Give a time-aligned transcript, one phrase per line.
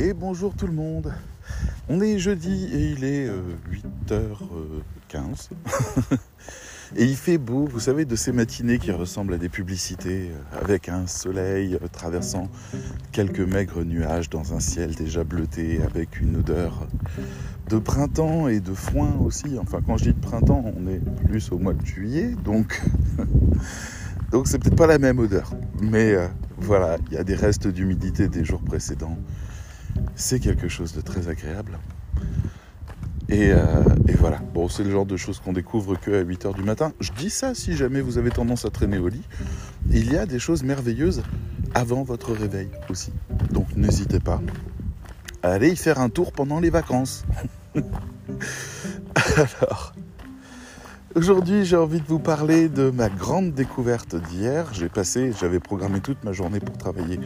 [0.00, 1.12] Et bonjour tout le monde.
[1.88, 3.28] On est jeudi et il est
[4.06, 5.48] 8h15.
[6.96, 10.62] et il fait beau, vous savez, de ces matinées qui ressemblent à des publicités, euh,
[10.62, 12.48] avec un soleil euh, traversant
[13.10, 16.86] quelques maigres nuages dans un ciel déjà bleuté, avec une odeur
[17.68, 19.58] de printemps et de foin aussi.
[19.60, 22.80] Enfin, quand je dis de printemps, on est plus au mois de juillet, donc
[24.30, 25.50] donc c'est peut-être pas la même odeur.
[25.82, 29.18] Mais euh, voilà, il y a des restes d'humidité des jours précédents
[30.18, 31.78] c'est quelque chose de très agréable.
[33.30, 36.62] Euh, et, voilà, bon, c'est le genre de choses qu'on découvre que à 8h du
[36.62, 36.92] matin.
[36.98, 39.22] Je dis ça si jamais vous avez tendance à traîner au lit.
[39.90, 41.22] Il y a des choses merveilleuses
[41.74, 43.12] avant votre réveil aussi.
[43.52, 44.40] Donc n'hésitez pas
[45.42, 47.24] à aller y faire un tour pendant les vacances.
[49.36, 49.92] Alors,
[51.14, 54.72] aujourd'hui j'ai envie de vous parler de ma grande découverte d'hier.
[54.72, 57.20] J'ai passé, j'avais programmé toute ma journée pour travailler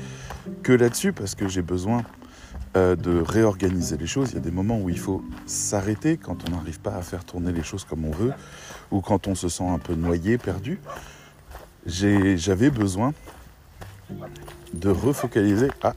[0.62, 2.03] que là-dessus parce que j'ai besoin
[2.75, 4.31] euh, de réorganiser les choses.
[4.31, 7.25] Il y a des moments où il faut s'arrêter quand on n'arrive pas à faire
[7.25, 8.33] tourner les choses comme on veut
[8.91, 10.81] ou quand on se sent un peu noyé, perdu.
[11.84, 13.12] J'avais besoin
[14.73, 15.69] de refocaliser.
[15.83, 15.95] Ah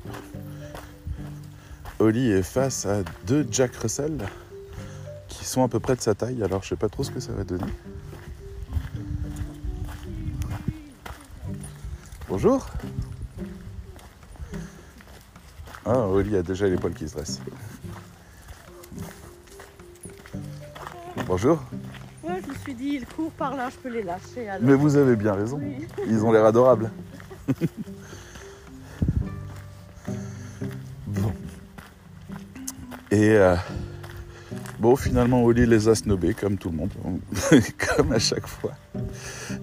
[2.00, 4.18] Oli est face à deux Jack Russell
[5.30, 7.22] qui sont à peu près de sa taille, alors je sais pas trop ce que
[7.22, 7.72] ça va donner.
[12.28, 12.68] Bonjour
[15.86, 17.40] ah, Oli a déjà les poils qui se dressent.
[21.28, 21.64] Bonjour.
[22.24, 24.50] Ouais, je me suis dit, il court par là, je peux les lâcher.
[24.62, 25.62] Mais vous avez bien raison.
[26.08, 26.92] Ils ont l'air adorables.
[31.08, 31.34] bon.
[33.12, 33.56] Et euh,
[34.80, 36.92] bon, finalement, Oli les a snobés, comme tout le monde,
[37.96, 38.72] comme à chaque fois.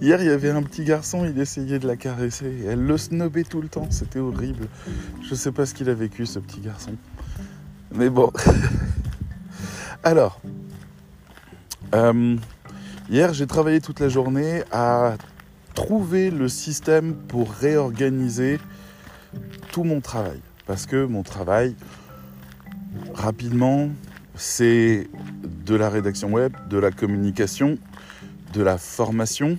[0.03, 2.65] Hier, il y avait un petit garçon, il essayait de la caresser.
[2.67, 4.67] Elle le snobait tout le temps, c'était horrible.
[5.23, 6.97] Je sais pas ce qu'il a vécu, ce petit garçon.
[7.95, 8.33] Mais bon.
[10.03, 10.41] Alors,
[11.95, 12.37] euh,
[13.09, 15.15] hier, j'ai travaillé toute la journée à
[15.75, 18.59] trouver le système pour réorganiser
[19.71, 20.41] tout mon travail.
[20.67, 21.77] Parce que mon travail,
[23.15, 23.89] rapidement,
[24.35, 25.07] c'est
[25.65, 27.79] de la rédaction web, de la communication,
[28.53, 29.57] de la formation,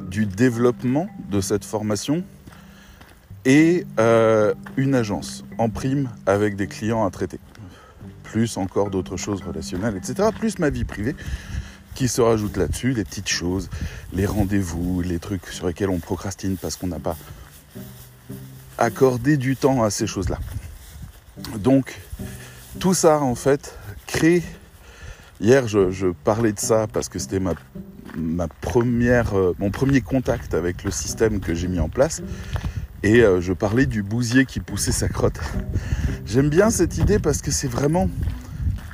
[0.00, 2.24] du développement de cette formation
[3.44, 7.38] et euh, une agence en prime avec des clients à traiter.
[8.24, 10.30] Plus encore d'autres choses relationnelles, etc.
[10.36, 11.14] Plus ma vie privée
[11.94, 13.70] qui se rajoute là-dessus, les petites choses,
[14.12, 17.16] les rendez-vous, les trucs sur lesquels on procrastine parce qu'on n'a pas
[18.76, 20.38] accordé du temps à ces choses-là.
[21.56, 21.98] Donc,
[22.78, 24.42] tout ça, en fait, crée...
[25.40, 27.54] Hier, je, je parlais de ça parce que c'était ma
[28.18, 32.22] euh, mon premier contact avec le système que j'ai mis en place.
[33.02, 35.38] Et euh, je parlais du bousier qui poussait sa crotte.
[36.26, 38.08] J'aime bien cette idée parce que c'est vraiment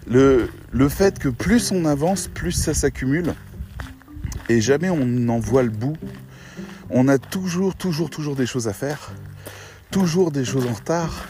[0.06, 0.48] le
[0.88, 3.34] fait que plus on avance, plus ça s'accumule.
[4.48, 5.96] Et jamais on n'en voit le bout.
[6.90, 9.12] On a toujours, toujours, toujours des choses à faire.
[9.90, 11.28] Toujours des choses en retard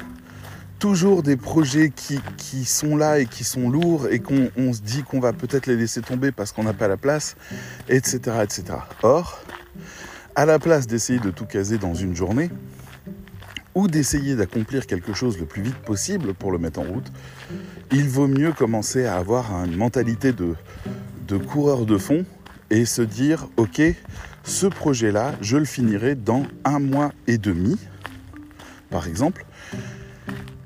[0.83, 5.05] toujours des projets qui, qui, sont là et qui sont lourds et qu'on se dit
[5.05, 7.37] qu'on va peut-être les laisser tomber parce qu'on n'a pas la place,
[7.89, 8.65] etc., etc.
[9.05, 9.41] Or,
[10.35, 12.51] à la place d'essayer de tout caser dans une journée,
[13.77, 17.13] ou d'essayer d'accomplir quelque chose le plus vite possible pour le mettre en route,
[17.93, 20.57] il vaut mieux commencer à avoir une mentalité de,
[21.29, 22.25] de coureur de fond
[22.71, 23.81] et se dire, ok,
[24.43, 27.79] ce projet-là, je le finirai dans un mois et demi,
[28.91, 29.47] par exemple,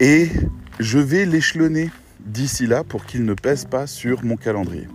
[0.00, 0.30] et
[0.78, 1.90] je vais l'échelonner
[2.20, 4.88] d'ici là pour qu'il ne pèse pas sur mon calendrier.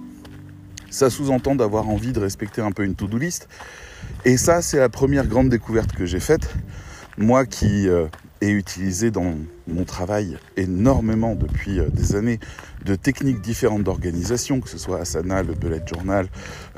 [0.90, 3.48] Ça sous-entend d'avoir envie de respecter un peu une to-do list.
[4.26, 6.54] Et ça, c'est la première grande découverte que j'ai faite.
[7.18, 8.08] Moi qui euh,
[8.42, 9.36] ai utilisé dans
[9.68, 12.40] mon travail énormément depuis euh, des années
[12.84, 16.28] de techniques différentes d'organisation, que ce soit Asana, le bullet journal,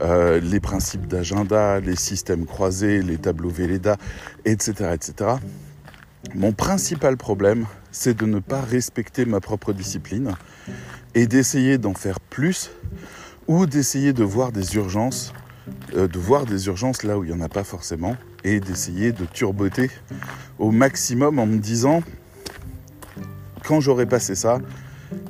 [0.02, 3.98] euh, les principes d'agenda, les systèmes croisés, les tableaux Velleda,
[4.46, 5.36] etc., etc.
[6.36, 10.36] Mon principal problème, c'est de ne pas respecter ma propre discipline
[11.16, 12.72] et d'essayer d'en faire plus
[13.48, 15.34] ou d'essayer de voir des urgences,
[15.96, 19.12] euh, de voir des urgences là où il n'y en a pas forcément et d'essayer
[19.12, 19.92] de turboter
[20.60, 22.02] au maximum en me disant
[23.66, 24.60] quand j'aurai passé ça,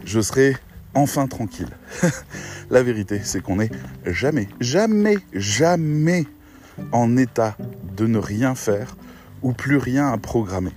[0.05, 0.55] je serai
[0.93, 1.69] enfin tranquille.
[2.69, 3.71] La vérité, c'est qu'on n'est
[4.05, 6.25] jamais, jamais, jamais
[6.91, 7.57] en état
[7.97, 8.95] de ne rien faire
[9.41, 10.71] ou plus rien à programmer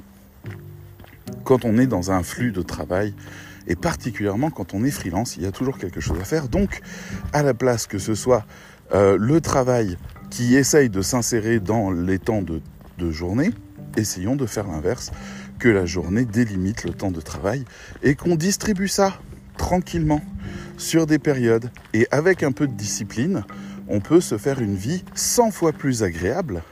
[1.44, 3.14] quand on est dans un flux de travail,
[3.67, 6.49] et particulièrement quand on est freelance, il y a toujours quelque chose à faire.
[6.49, 6.81] Donc,
[7.32, 8.44] à la place que ce soit
[8.94, 9.96] euh, le travail
[10.31, 12.61] qui essaye de s'insérer dans les temps de,
[13.11, 13.50] journée,
[13.96, 15.11] essayons de faire l'inverse.
[15.58, 17.64] que la journée délimite le temps de travail
[18.02, 19.19] et qu'on distribue ça
[19.56, 20.20] tranquillement
[20.76, 21.70] sur des périodes.
[21.94, 23.43] Et avec un peu de discipline,
[23.88, 26.62] on peut se faire une vie 100 fois plus agréable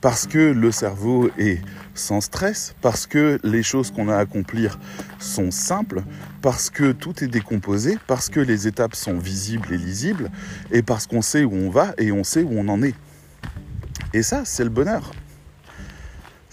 [0.00, 1.60] parce que le cerveau est
[1.94, 4.78] sans stress, parce que les choses qu'on a à accomplir
[5.18, 6.02] sont simples,
[6.42, 10.30] parce que tout est décomposé, parce que les étapes sont visibles et lisibles,
[10.70, 12.94] et parce qu'on sait où on va et on sait où on en est.
[14.12, 15.10] Et ça, c'est le bonheur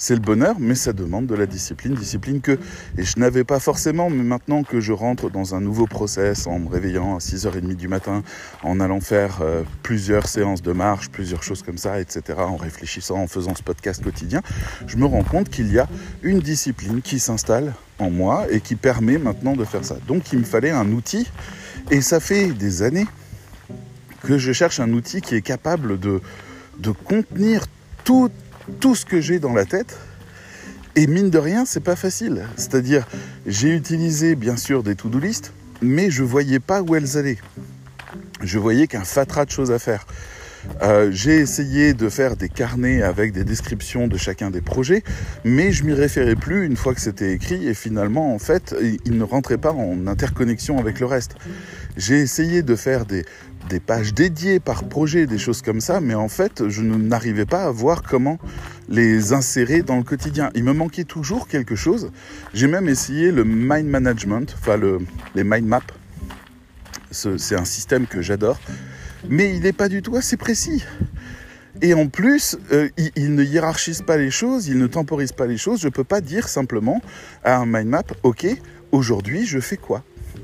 [0.02, 2.58] c'est le bonheur, mais ça demande de la discipline, discipline que
[2.98, 6.58] et je n'avais pas forcément, mais maintenant que je rentre dans un nouveau process en
[6.58, 8.24] me réveillant à 6h30 du matin,
[8.64, 13.20] en allant faire euh, plusieurs séances de marche, plusieurs choses comme ça, etc., en réfléchissant,
[13.20, 14.42] en faisant ce podcast quotidien,
[14.88, 15.88] je me rends compte qu'il y a
[16.24, 19.98] une discipline qui s'installe en moi et qui permet maintenant de faire ça.
[20.08, 21.30] Donc il me fallait un outil,
[21.92, 23.06] et ça fait des années
[24.24, 26.22] que je cherche un outil qui est capable de,
[26.80, 27.66] de contenir
[28.04, 28.32] tout
[28.80, 29.98] tout ce que j'ai dans la tête.
[30.96, 32.44] Et mine de rien, c'est pas facile.
[32.58, 33.08] C'est-à-dire,
[33.48, 37.40] j'ai utilisé bien sûr des to-do list, mais je voyais pas où elles allaient.
[38.42, 40.06] Je voyais qu'un fatras de choses à faire.
[40.84, 45.04] Euh, j'ai essayé de faire des carnets avec des descriptions de chacun des projets,
[45.44, 48.76] mais je m'y référais plus une fois que c'était écrit et finalement, en fait,
[49.06, 51.36] il ne rentrait pas en interconnexion avec le reste.
[51.98, 53.26] J'ai essayé de faire des,
[53.72, 57.64] des pages dédiées par projet, des choses comme ça, mais en fait, je n'arrivais pas
[57.64, 58.38] à voir comment
[58.90, 60.50] les insérer dans le quotidien.
[60.56, 62.12] Il me manquait toujours quelque chose.
[62.54, 65.00] J'ai même essayé le mind management, enfin le,
[65.36, 65.80] les mind maps.
[67.12, 68.60] C'est un système que j'adore,
[69.30, 70.84] mais il n'est pas du tout assez précis.
[71.82, 75.48] Et en plus, euh, il, il, ne hiérarchise pas les choses, il ne temporise pas
[75.48, 75.80] les choses.
[75.80, 77.02] Je ne peux pas dire simplement
[77.46, 78.46] à un mind map, ok,
[78.92, 80.04] aujourd'hui je fais quoi?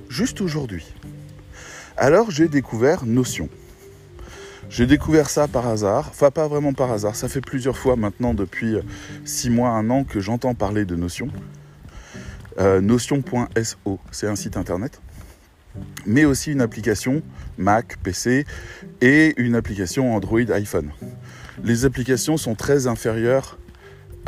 [0.09, 0.85] Juste aujourd'hui.
[2.00, 3.50] Alors j'ai découvert Notion.
[4.70, 8.36] J'ai découvert ça par hasard, enfin pas vraiment par hasard, ça fait plusieurs fois maintenant
[8.36, 8.76] depuis
[9.26, 11.30] 6 mois, un an que j'entends parler de Notion.
[12.60, 15.02] Euh, Notion.so, c'est un site internet,
[16.06, 17.24] mais aussi une application
[17.58, 18.46] Mac, PC
[19.02, 20.92] et une application Android iPhone.
[21.64, 23.58] Les applications sont très inférieures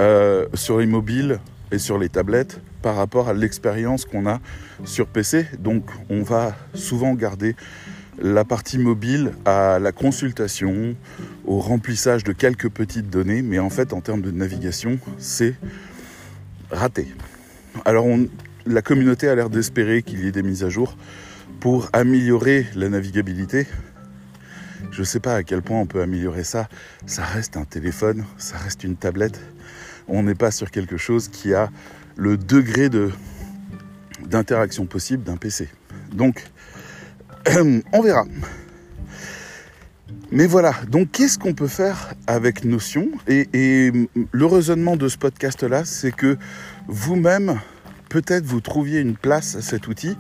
[0.02, 1.40] euh, sur les mobiles
[1.72, 4.40] et sur les tablettes par rapport à l'expérience qu'on a
[4.86, 5.48] sur PC.
[5.60, 7.56] Donc on va souvent garder
[8.22, 10.96] la partie mobile à la consultation,
[11.46, 15.56] au remplissage de quelques petites données, mais en fait en termes de navigation, c'est
[16.70, 17.08] raté.
[17.86, 18.06] Alors
[18.66, 20.98] la communauté a l'air d'espérer qu'il y ait des mises à jour
[21.60, 23.68] pour améliorer la navigabilité.
[24.92, 26.68] Je ne sais pas à quel point on peut améliorer ça.
[27.06, 29.40] Ça reste un téléphone, ça reste une tablette.
[30.08, 31.70] On n'est pas sur quelque chose qui a
[32.20, 33.12] le degré de,
[34.28, 35.70] d'interaction possible d'un PC.
[36.14, 36.44] Donc,
[37.94, 38.26] on verra.
[40.32, 43.10] Mais voilà, donc qu'est-ce qu'on peut faire avec Notion?
[43.28, 43.92] Et,
[44.32, 46.38] le raisonnement de ce podcast-là, c'est que
[46.88, 47.60] vous-même,
[48.10, 50.16] peut-être vous trouviez une place à cet outil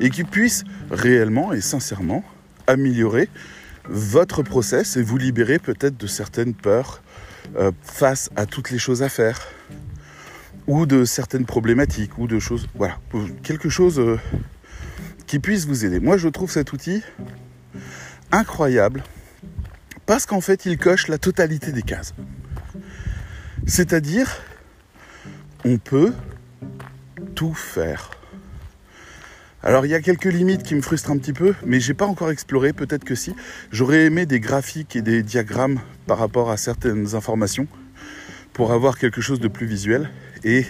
[0.00, 2.24] et qui puisse réellement et sincèrement
[2.66, 3.28] améliorer
[3.88, 7.02] votre process et vous libérer peut-être de certaines peurs
[7.56, 9.38] euh, face à toutes les choses à faire
[10.66, 12.98] ou de certaines problématiques ou de choses, voilà,
[13.42, 14.18] quelque chose euh,
[15.26, 16.00] qui puisse vous aider.
[16.00, 17.02] Moi, je trouve cet outil
[18.30, 19.02] incroyable
[20.06, 22.14] parce qu'en fait, il coche la totalité des cases.
[23.66, 24.28] C'est-à-dire,
[25.64, 26.12] on peut
[27.34, 28.10] tout faire.
[29.64, 32.06] Alors il y a quelques limites qui me frustrent un petit peu, mais j'ai pas
[32.06, 33.32] encore exploré, peut-être que si.
[33.70, 37.68] J'aurais aimé des graphiques et des diagrammes par rapport à certaines informations
[38.52, 40.10] pour avoir quelque chose de plus visuel.
[40.44, 40.66] Et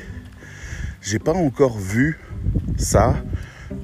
[1.01, 2.19] j'ai pas encore vu
[2.77, 3.17] ça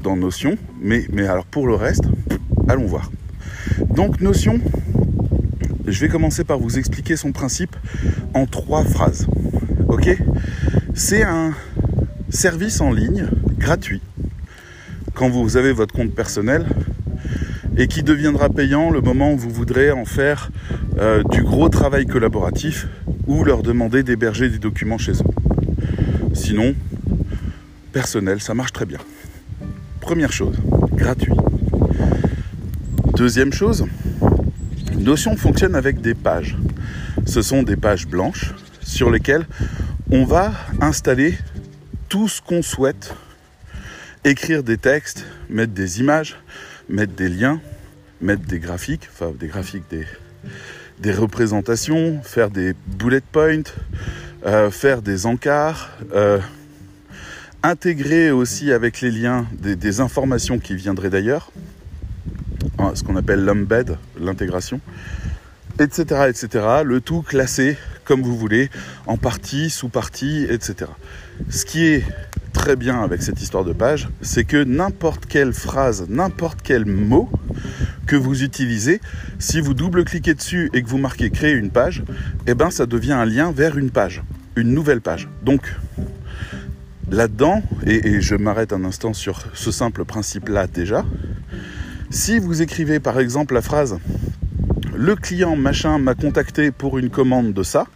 [0.02, 2.04] dans Notion, mais, mais alors pour le reste,
[2.68, 3.10] allons voir.
[3.88, 4.60] Donc Notion,
[5.86, 7.74] je vais commencer par vous expliquer son principe
[8.34, 9.26] en trois phrases.
[9.88, 10.16] Ok?
[10.94, 11.54] C'est un
[12.28, 13.26] service en ligne
[13.58, 14.02] gratuit
[15.14, 16.66] quand vous avez votre compte personnel
[17.78, 20.50] et qui deviendra payant le moment où vous voudrez en faire
[20.98, 22.88] euh, du gros travail collaboratif
[23.26, 25.37] ou leur demander d'héberger des documents chez eux.
[26.38, 26.74] Sinon,
[27.92, 29.00] personnel, ça marche très bien.
[30.00, 30.56] Première chose,
[30.94, 31.32] gratuit.
[33.16, 33.86] Deuxième chose,
[34.96, 36.56] Notion fonctionne avec des pages.
[37.26, 39.46] Ce sont des pages blanches sur lesquelles
[40.12, 41.36] on va installer
[42.08, 43.14] tout ce qu'on souhaite
[44.24, 46.36] écrire des textes, mettre des images,
[46.88, 47.60] mettre des liens,
[48.20, 50.06] mettre des graphiques, enfin des graphiques, des,
[51.00, 53.64] des représentations, faire des bullet points,
[54.46, 56.38] euh, faire des encarts, euh,
[57.62, 61.50] intégrer aussi avec les liens des, des informations qui viendraient d'ailleurs,
[62.94, 64.80] ce qu'on appelle l'embed, l'intégration,
[65.80, 66.66] etc., etc.
[66.84, 67.76] Le tout classé
[68.08, 68.70] comme vous voulez,
[69.06, 70.90] en partie, sous-partie, etc.
[71.50, 72.04] Ce qui est
[72.58, 77.30] très bien avec cette histoire de page, c'est que n'importe quelle phrase, n'importe quel mot
[78.06, 79.00] que vous utilisez,
[79.38, 82.02] si vous double-cliquez dessus et que vous marquez créer une page,
[82.48, 84.24] eh ben ça devient un lien vers une page,
[84.56, 85.28] une nouvelle page.
[85.44, 85.72] Donc
[87.12, 91.04] là-dedans, et, et je m'arrête un instant sur ce simple principe-là déjà,
[92.10, 93.98] si vous écrivez par exemple la phrase
[94.96, 97.86] le client machin m'a contacté pour une commande de ça,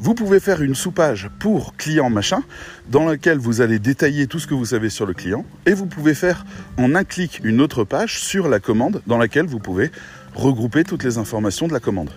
[0.00, 2.42] vous pouvez faire une sous-page pour client machin
[2.88, 5.86] dans laquelle vous allez détailler tout ce que vous savez sur le client et vous
[5.86, 6.44] pouvez faire
[6.76, 9.90] en un clic une autre page sur la commande dans laquelle vous pouvez
[10.34, 12.10] regrouper toutes les informations de la commande.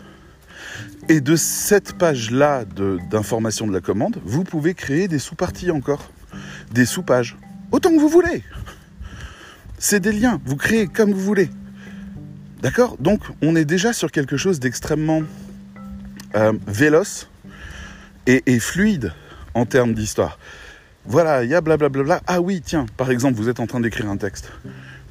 [1.10, 2.66] Et de cette page-là
[3.10, 6.12] d'informations de, de la commande, vous pouvez créer des sous-parties encore,
[6.72, 7.36] des sous-pages,
[7.72, 8.44] autant que vous voulez.
[9.80, 11.50] C'est des liens, vous créez comme vous voulez.
[12.62, 12.98] D'accord?
[13.00, 15.24] Donc on est déjà sur quelque chose d'extrêmement
[16.36, 17.28] euh, véloce
[18.28, 19.14] et, fluide
[19.54, 20.40] en termes d'histoire.
[21.06, 22.22] Voilà, il y a blablabla.
[22.28, 24.52] Ah oui, tiens, par exemple, vous êtes en train d'écrire un texte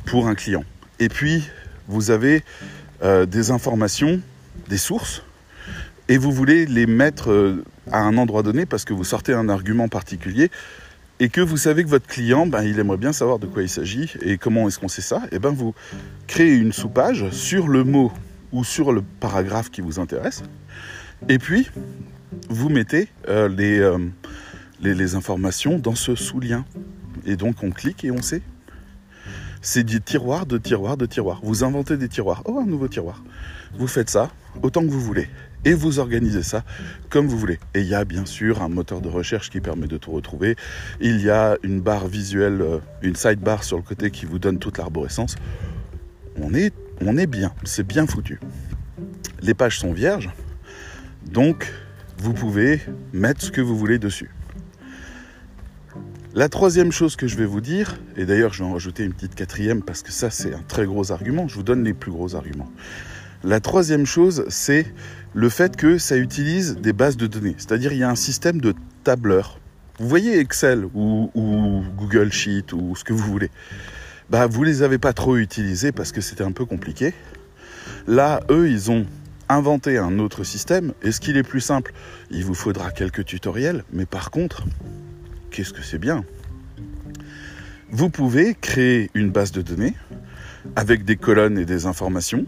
[0.05, 0.65] pour un client.
[0.99, 1.49] Et puis,
[1.89, 2.45] vous avez
[3.03, 4.21] euh, des informations,
[4.69, 5.23] des sources,
[6.09, 9.49] et vous voulez les mettre euh, à un endroit donné parce que vous sortez un
[9.49, 10.51] argument particulier
[11.21, 13.69] et que vous savez que votre client, ben, il aimerait bien savoir de quoi il
[13.69, 15.75] s'agit et comment est-ce qu'on sait ça, et ben vous
[16.27, 18.11] créez une sous-page sur le mot
[18.53, 20.43] ou sur le paragraphe qui vous intéresse,
[21.29, 21.71] et puis
[22.49, 23.99] vous mettez euh, les, euh,
[24.81, 26.65] les, informations dans ce sous-lien.
[27.27, 28.43] Et donc on clique et on sait.
[29.63, 31.41] C'est des tiroirs, de tiroirs, de tiroirs.
[31.43, 32.43] Vous inventez des tiroirs.
[32.47, 33.23] Oh, un nouveau tiroir.
[33.77, 34.31] Vous faites ça
[34.63, 35.29] autant que vous voulez
[35.65, 36.65] et vous organisez ça
[37.09, 37.59] comme vous voulez.
[37.75, 40.57] Et il y a bien sûr un moteur de recherche qui permet de tout retrouver.
[41.01, 44.59] Il y a une barre visuelle, euh, une sidebar sur le côté qui vous donne
[44.59, 45.37] toute l'arborescence.
[46.37, 48.41] On est, on est bien, c'est bien foutu.
[49.43, 50.31] Les pages sont vierges,
[51.27, 51.71] donc
[52.21, 52.81] vous pouvez
[53.15, 54.31] mettre ce que vous voulez dessus.
[56.35, 59.15] La troisième chose que je vais vous dire, et d'ailleurs je vais en rajouter une
[59.15, 62.11] petite quatrième parce que ça c'est un très gros argument, je vous donne les plus
[62.11, 62.71] gros arguments.
[63.43, 64.87] La troisième chose, c'est
[65.33, 67.55] le fait que ça utilise des bases de données.
[67.57, 69.59] C'est-à-dire il y a un système de tableurs.
[69.99, 73.51] Vous voyez Excel ou, ou Google Sheet ou ce que vous voulez.
[74.29, 77.15] Bah, vous les avez pas trop utilisés parce que c'était un peu compliqué.
[78.07, 79.07] Là, eux, ils ont
[79.51, 80.93] inventé un autre système.
[81.03, 81.93] Et ce qu'il est plus simple,
[82.31, 83.85] il vous faudra quelques tutoriels.
[83.93, 84.65] Mais par contre,
[85.51, 86.25] qu'est-ce que c'est bien?
[87.91, 89.95] Vous pouvez créer une base de données
[90.77, 92.47] avec des colonnes et des informations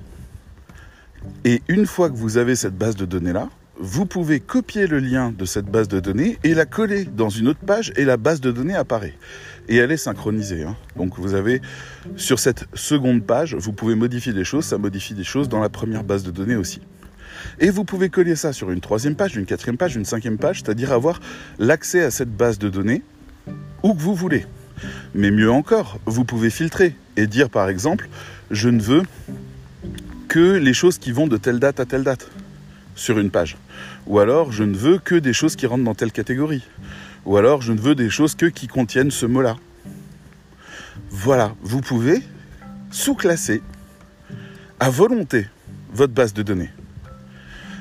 [1.44, 5.32] et une fois que vous avez cette base de données-là, vous pouvez copier le lien
[5.36, 8.40] de cette base de données et la coller dans une autre page et la base
[8.40, 9.14] de données apparaît.
[9.68, 10.64] Et elle est synchronisée.
[10.64, 10.76] Hein.
[10.96, 11.60] Donc vous avez
[12.16, 15.68] sur cette seconde page, vous pouvez modifier des choses, ça modifie des choses dans la
[15.68, 16.80] première base de données aussi.
[17.58, 20.62] Et vous pouvez coller ça sur une troisième page, une quatrième page, une cinquième page,
[20.62, 21.20] c'est-à-dire avoir
[21.58, 23.02] l'accès à cette base de données
[23.82, 24.46] où que vous voulez.
[25.14, 28.08] Mais mieux encore, vous pouvez filtrer et dire par exemple,
[28.50, 29.02] je ne veux
[30.28, 32.30] que les choses qui vont de telle date à telle date
[32.94, 33.56] sur une page.
[34.06, 36.64] Ou alors, je ne veux que des choses qui rentrent dans telle catégorie.
[37.24, 39.56] Ou alors, je ne veux des choses que qui contiennent ce mot-là.
[41.10, 42.22] Voilà, vous pouvez
[42.90, 43.62] sous-classer
[44.80, 45.46] à volonté
[45.92, 46.70] votre base de données.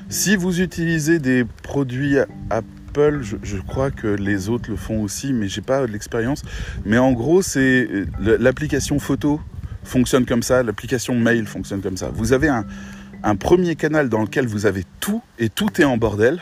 [0.09, 2.17] Si vous utilisez des produits
[2.49, 6.43] Apple, je, crois que les autres le font aussi, mais j'ai pas l'expérience.
[6.85, 7.87] Mais en gros, c'est
[8.19, 9.39] l'application photo
[9.83, 12.09] fonctionne comme ça, l'application mail fonctionne comme ça.
[12.13, 16.41] Vous avez un, premier canal dans lequel vous avez tout et tout est en bordel.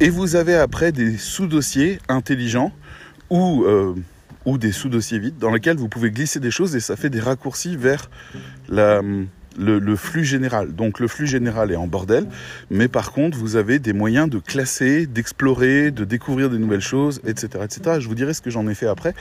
[0.00, 2.72] Et vous avez après des sous-dossiers intelligents
[3.30, 3.94] ou, euh,
[4.44, 7.20] ou des sous-dossiers vides dans lesquels vous pouvez glisser des choses et ça fait des
[7.20, 8.10] raccourcis vers
[8.68, 9.24] le,
[9.56, 10.74] le, flux général.
[10.74, 12.26] Donc le flux général est en bordel,
[12.70, 17.20] mais par contre vous avez des moyens de classer, d'explorer, de découvrir des nouvelles choses,
[17.24, 17.98] etc., etc.
[18.00, 19.14] Je vous dirai ce que j'en ai fait après.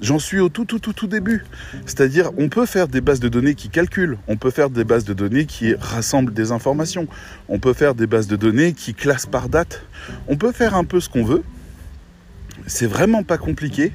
[0.00, 1.44] J'en suis au tout, tout, tout, tout début.
[1.84, 5.04] C'est-à-dire, on peut faire des bases de données qui calculent, on peut faire des bases
[5.04, 7.06] de données qui rassemblent des informations,
[7.48, 9.82] on peut faire des bases de données qui classent par date,
[10.26, 11.42] on peut faire un peu ce qu'on veut.
[12.66, 13.92] C'est vraiment pas compliqué.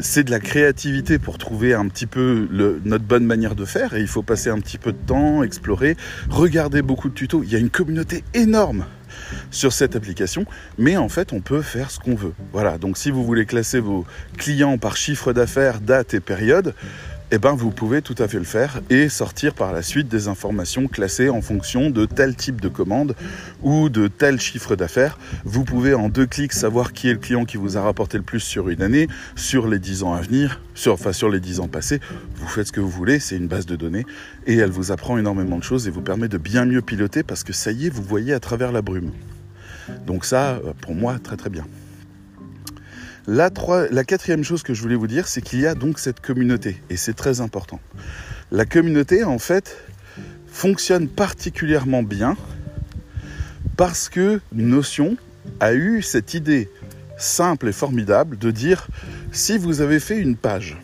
[0.00, 2.48] C'est de la créativité pour trouver un petit peu
[2.84, 5.96] notre bonne manière de faire et il faut passer un petit peu de temps, explorer,
[6.28, 7.44] regarder beaucoup de tutos.
[7.44, 8.84] Il y a une communauté énorme
[9.50, 10.44] sur cette application,
[10.78, 12.34] mais en fait on peut faire ce qu'on veut.
[12.52, 14.04] Voilà, donc si vous voulez classer vos
[14.36, 16.74] clients par chiffre d'affaires, date et période,
[17.32, 20.28] eh ben vous pouvez tout à fait le faire et sortir par la suite des
[20.28, 23.16] informations classées en fonction de tel type de commande
[23.62, 25.18] ou de tel chiffre d'affaires.
[25.44, 28.22] Vous pouvez en deux clics savoir qui est le client qui vous a rapporté le
[28.22, 31.60] plus sur une année, sur les 10 ans à venir, sur, enfin sur les 10
[31.60, 32.00] ans passés.
[32.36, 34.06] Vous faites ce que vous voulez, c'est une base de données
[34.46, 37.42] et elle vous apprend énormément de choses et vous permet de bien mieux piloter parce
[37.42, 39.10] que ça y est, vous voyez à travers la brume.
[40.06, 41.64] Donc ça, euh, pour moi, très très bien.
[43.26, 43.50] La,
[43.90, 46.80] la quatrième chose que je voulais vous dire, c'est qu'il y a donc cette communauté,
[46.90, 47.80] et c'est très important.
[48.52, 49.76] La communauté, en fait,
[50.46, 52.36] fonctionne particulièrement bien
[53.76, 55.16] parce que Notion
[55.60, 56.70] a eu cette idée
[57.18, 58.86] simple et formidable de dire
[59.32, 60.76] si vous avez fait une page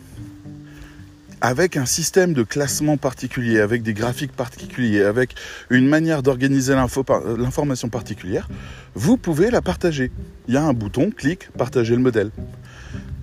[1.43, 5.35] avec un système de classement particulier, avec des graphiques particuliers, avec
[5.69, 8.47] une manière d'organiser l'information particulière,
[8.95, 10.09] vous pouvez la partager.
[10.47, 12.31] Il y a un bouton, clic, partager le modèle.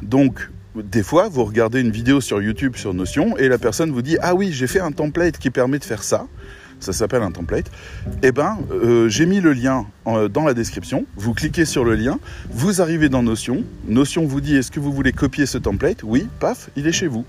[0.02, 4.02] Donc, des fois, vous regardez une vidéo sur YouTube sur Notion et la personne vous
[4.02, 6.26] dit Ah oui, j'ai fait un template qui permet de faire ça.
[6.78, 7.70] Ça s'appelle un template.
[8.22, 11.06] Eh ben, euh, j'ai mis le lien dans la description.
[11.16, 12.18] Vous cliquez sur le lien,
[12.50, 13.64] vous arrivez dans Notion.
[13.88, 16.02] Notion vous dit Est-ce que vous voulez copier ce template?
[16.02, 17.24] Oui, paf, il est chez vous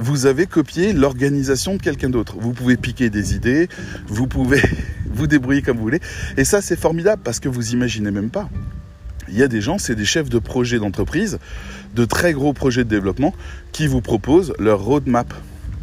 [0.00, 2.36] vous avez copié l'organisation de quelqu'un d'autre.
[2.38, 3.68] Vous pouvez piquer des idées,
[4.06, 4.62] vous pouvez
[5.06, 6.00] vous débrouiller comme vous voulez.
[6.38, 8.48] Et ça, c'est formidable parce que vous imaginez même pas.
[9.28, 11.38] Il y a des gens, c'est des chefs de projet d'entreprise,
[11.94, 13.34] de très gros projets de développement,
[13.72, 15.34] qui vous proposent leur roadmap,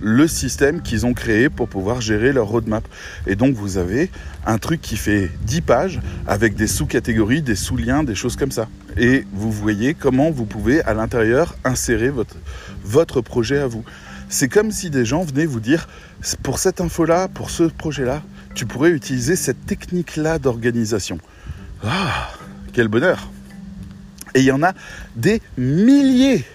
[0.02, 2.88] le système qu'ils ont créé pour pouvoir gérer leur roadmap.
[3.28, 4.10] Et donc vous avez
[4.48, 8.68] un truc qui fait 10 pages avec des sous-catégories, des sous-liens, des choses comme ça.
[8.98, 12.36] Et vous voyez comment vous pouvez à l'intérieur insérer votre,
[12.84, 13.84] votre projet à vous.
[14.29, 15.88] C'est comme si des gens venaient vous dire,
[16.43, 18.22] pour cette info-là, pour ce projet-là,
[18.55, 21.19] tu pourrais utiliser cette technique-là d'organisation.
[21.84, 22.29] Ah,
[22.74, 23.29] quel bonheur.
[24.34, 24.74] Et il y en a
[25.15, 26.46] des milliers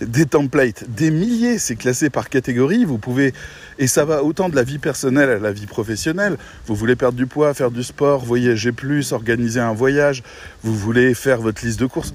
[0.00, 3.32] des templates, des milliers, c'est classé par catégorie, vous pouvez,
[3.78, 6.36] et ça va autant de la vie personnelle à la vie professionnelle,
[6.66, 10.22] vous voulez perdre du poids, faire du sport, voyager plus, organiser un voyage,
[10.62, 12.12] vous voulez faire votre liste de courses,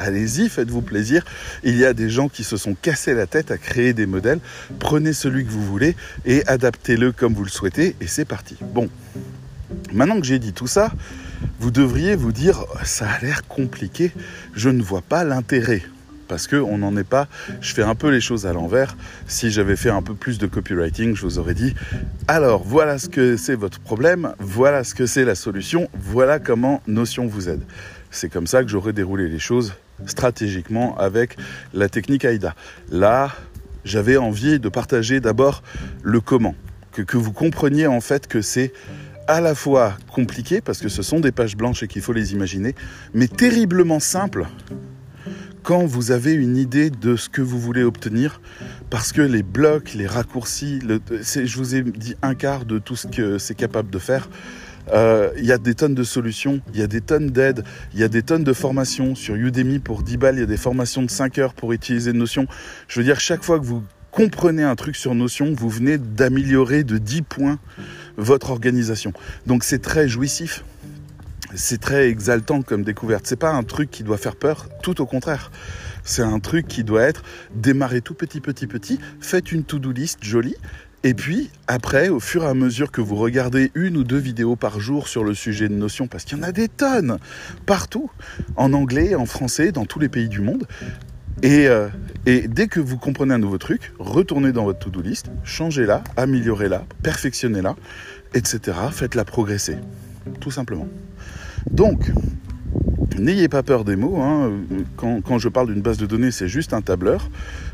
[0.00, 1.24] allez-y, faites-vous plaisir.
[1.62, 4.40] Il y a des gens qui se sont cassés la tête à créer des modèles.
[4.78, 8.56] Prenez celui que vous voulez et adaptez-le comme vous le souhaitez et c'est parti.
[8.60, 8.88] Bon,
[9.92, 10.92] maintenant que j'ai dit tout ça,
[11.58, 14.12] vous devriez vous dire, ça a l'air compliqué,
[14.54, 15.82] je ne vois pas l'intérêt.
[16.28, 17.26] Parce qu'on n'en est pas,
[17.60, 18.96] je fais un peu les choses à l'envers.
[19.26, 21.74] Si j'avais fait un peu plus de copywriting, je vous aurais dit,
[22.28, 26.82] alors voilà ce que c'est votre problème, voilà ce que c'est la solution, voilà comment
[26.86, 27.62] Notion vous aide.
[28.12, 29.74] C'est comme ça que j'aurais déroulé les choses
[30.06, 31.36] stratégiquement avec
[31.74, 32.54] la technique AIDA.
[32.90, 33.30] Là,
[33.84, 35.62] j'avais envie de partager d'abord
[36.02, 36.54] le comment,
[36.92, 38.72] que, que vous compreniez en fait que c'est
[39.26, 42.32] à la fois compliqué parce que ce sont des pages blanches et qu'il faut les
[42.32, 42.74] imaginer,
[43.14, 44.46] mais terriblement simple
[45.62, 48.40] quand vous avez une idée de ce que vous voulez obtenir,
[48.88, 53.06] parce que les blocs, les raccourcis, je vous ai dit un quart de tout ce
[53.06, 54.28] que c'est capable de faire.
[54.92, 58.00] Euh, il y a des tonnes de solutions, il y a des tonnes d'aides, il
[58.00, 59.14] y a des tonnes de formations.
[59.14, 62.12] Sur Udemy, pour 10 balles, il y a des formations de 5 heures pour utiliser
[62.12, 62.46] Notion.
[62.88, 66.84] Je veux dire, chaque fois que vous comprenez un truc sur Notion, vous venez d'améliorer
[66.84, 67.58] de 10 points
[68.16, 69.12] votre organisation.
[69.46, 70.64] Donc c'est très jouissif.
[71.54, 73.26] C'est très exaltant comme découverte.
[73.26, 75.50] C'est pas un truc qui doit faire peur, tout au contraire.
[76.04, 77.22] C'est un truc qui doit être
[77.54, 79.00] démarrer tout petit, petit, petit.
[79.20, 80.56] Faites une to-do list jolie
[81.02, 84.54] et puis, après, au fur et à mesure que vous regardez une ou deux vidéos
[84.54, 87.18] par jour sur le sujet de Notion, parce qu'il y en a des tonnes
[87.64, 88.10] partout,
[88.56, 90.66] en anglais, en français, dans tous les pays du monde,
[91.42, 91.88] et, euh,
[92.26, 97.76] dès que vous comprenez un nouveau truc, retournez dans votre to-do list, changez-la, améliorez-la, perfectionnez-la,
[98.34, 98.76] etc.
[98.92, 99.78] Faites-la progresser,
[100.38, 100.88] tout simplement.
[101.70, 102.10] Donc,
[103.18, 104.20] N'ayez pas peur des mots.
[104.20, 104.52] Hein.
[104.96, 107.28] Quand, je parle d'une base de données, c'est juste un tableur,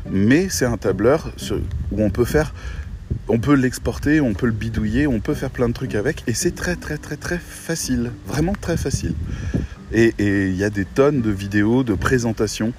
[0.09, 1.31] mais c'est un tableur
[1.91, 2.53] où on peut faire
[3.27, 6.33] on peut l'exporter, on peut le bidouiller, on peut faire plein de trucs avec, et
[6.33, 9.13] c'est très très très très facile, vraiment très facile.
[9.93, 12.73] Et il y a des tonnes de vidéos, de présentations,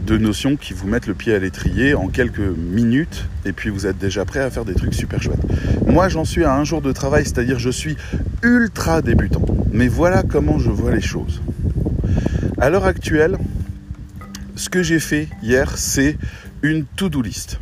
[0.00, 3.86] de notions qui vous mettent le pied à l'étrier en quelques minutes, et puis vous
[3.86, 5.44] êtes déjà prêt à faire des trucs super chouettes.
[5.86, 7.96] Moi j'en suis à un jour de travail, c'est-à-dire je suis
[8.42, 9.44] ultra débutant.
[9.72, 11.42] Mais voilà comment je vois les choses.
[12.58, 13.36] À l'heure actuelle,
[14.56, 16.16] ce que j'ai fait hier, c'est
[16.62, 17.58] une to-do list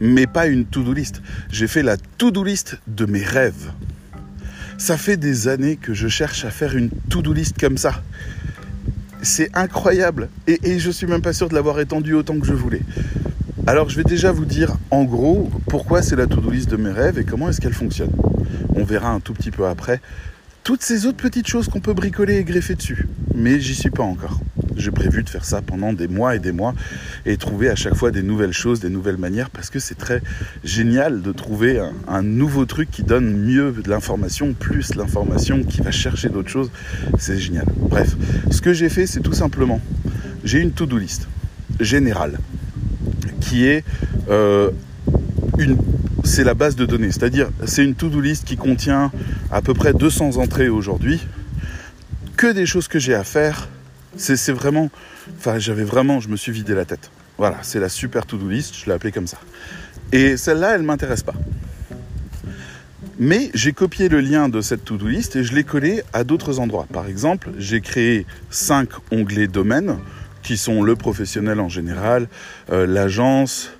[0.00, 1.22] mais pas une to-do list.
[1.50, 3.72] J'ai fait la to-do list de mes rêves.
[4.78, 8.02] Ça fait des années que je cherche à faire une to-do list comme ça.
[9.22, 10.28] C'est incroyable.
[10.46, 12.82] Et, je suis même pas sûr de l'avoir étendue autant que je voulais.
[13.66, 16.90] Alors je vais déjà vous dire en gros pourquoi c'est la to-do list de mes
[16.90, 18.12] rêves et comment est-ce qu'elle fonctionne.
[18.74, 20.00] On verra un tout petit peu après
[20.68, 23.08] toutes ces autres petites choses qu'on peut bricoler et greffer dessus.
[23.34, 24.38] Mais j'y suis pas encore.
[24.78, 26.74] J'ai prévu de faire ça pendant des mois et des mois
[27.26, 30.22] et trouver à chaque fois des nouvelles choses, des nouvelles manières parce que c'est très
[30.64, 35.90] génial de trouver un, nouveau truc qui donne mieux de l'information, plus l'information qui va
[35.90, 36.70] chercher d'autres choses.
[37.18, 37.66] C'est génial.
[37.76, 38.16] Bref,
[38.50, 39.80] ce que j'ai fait, c'est tout simplement,
[40.44, 41.28] j'ai une to-do list
[41.80, 42.38] générale
[43.40, 43.84] qui est
[44.30, 44.70] euh,
[45.58, 45.76] une
[46.28, 47.10] c'est la base de données.
[47.10, 49.10] C'est-à-dire, c'est une to-do list qui contient
[49.50, 51.26] à peu près 200 entrées aujourd'hui.
[52.36, 53.68] Que des choses que j'ai à faire.
[54.18, 54.90] C'est vraiment.
[55.38, 56.20] Enfin, j'avais vraiment.
[56.20, 57.10] Je me suis vidé la tête.
[57.38, 58.74] Voilà, c'est la super to-do list.
[58.76, 59.38] Je l'ai appelée comme ça.
[60.12, 61.34] Et celle-là, elle ne m'intéresse pas.
[63.20, 66.60] Mais j'ai copié le lien de cette to-do list et je l'ai collé à d'autres
[66.60, 66.86] endroits.
[66.92, 69.98] Par exemple, j'ai créé 5 onglets domaines
[70.42, 72.28] qui sont le professionnel en général,
[72.70, 73.72] euh, l'agence,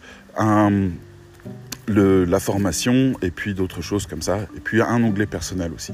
[1.88, 5.92] la formation et puis d'autres choses comme ça, et puis un onglet personnel aussi.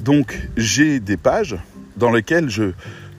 [0.00, 1.56] Donc j'ai des pages
[1.96, 2.72] dans lesquelles je,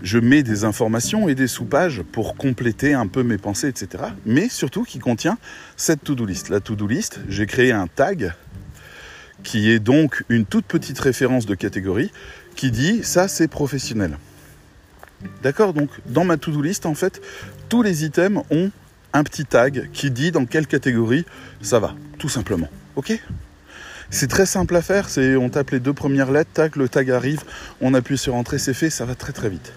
[0.04, 4.04] je mets des informations et des sous-pages pour compléter un peu mes pensées, etc.
[4.26, 5.38] Mais surtout qui contient
[5.78, 6.50] cette to-do list.
[6.50, 8.34] La to-do list, j'ai créé un tag
[9.44, 12.12] qui est donc une toute petite référence de catégorie
[12.56, 14.18] qui dit ça c'est professionnel.
[15.42, 17.22] D'accord Donc dans ma to-do list, en fait,
[17.70, 18.72] tous les items ont
[19.14, 21.26] un petit tag qui dit dans quelle catégorie
[21.62, 22.70] ça va, tout simplement.
[22.98, 23.18] Ok?
[24.14, 27.10] C'est très simple à faire, c'est on tape les deux premières lettres, tac, le tag
[27.10, 27.42] arrive,
[27.82, 29.74] on appuie sur entrée, c'est fait, ça va très très vite.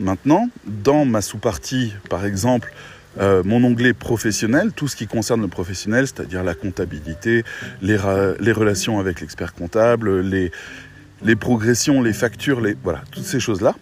[0.00, 2.72] Maintenant, dans ma sous-partie, par exemple,
[3.20, 7.42] euh, mon onglet professionnel, tout ce qui concerne le professionnel, c'est-à-dire la comptabilité,
[7.80, 13.74] les, relations avec l'expert comptable, les, progressions, les factures, voilà, toutes ces choses-là,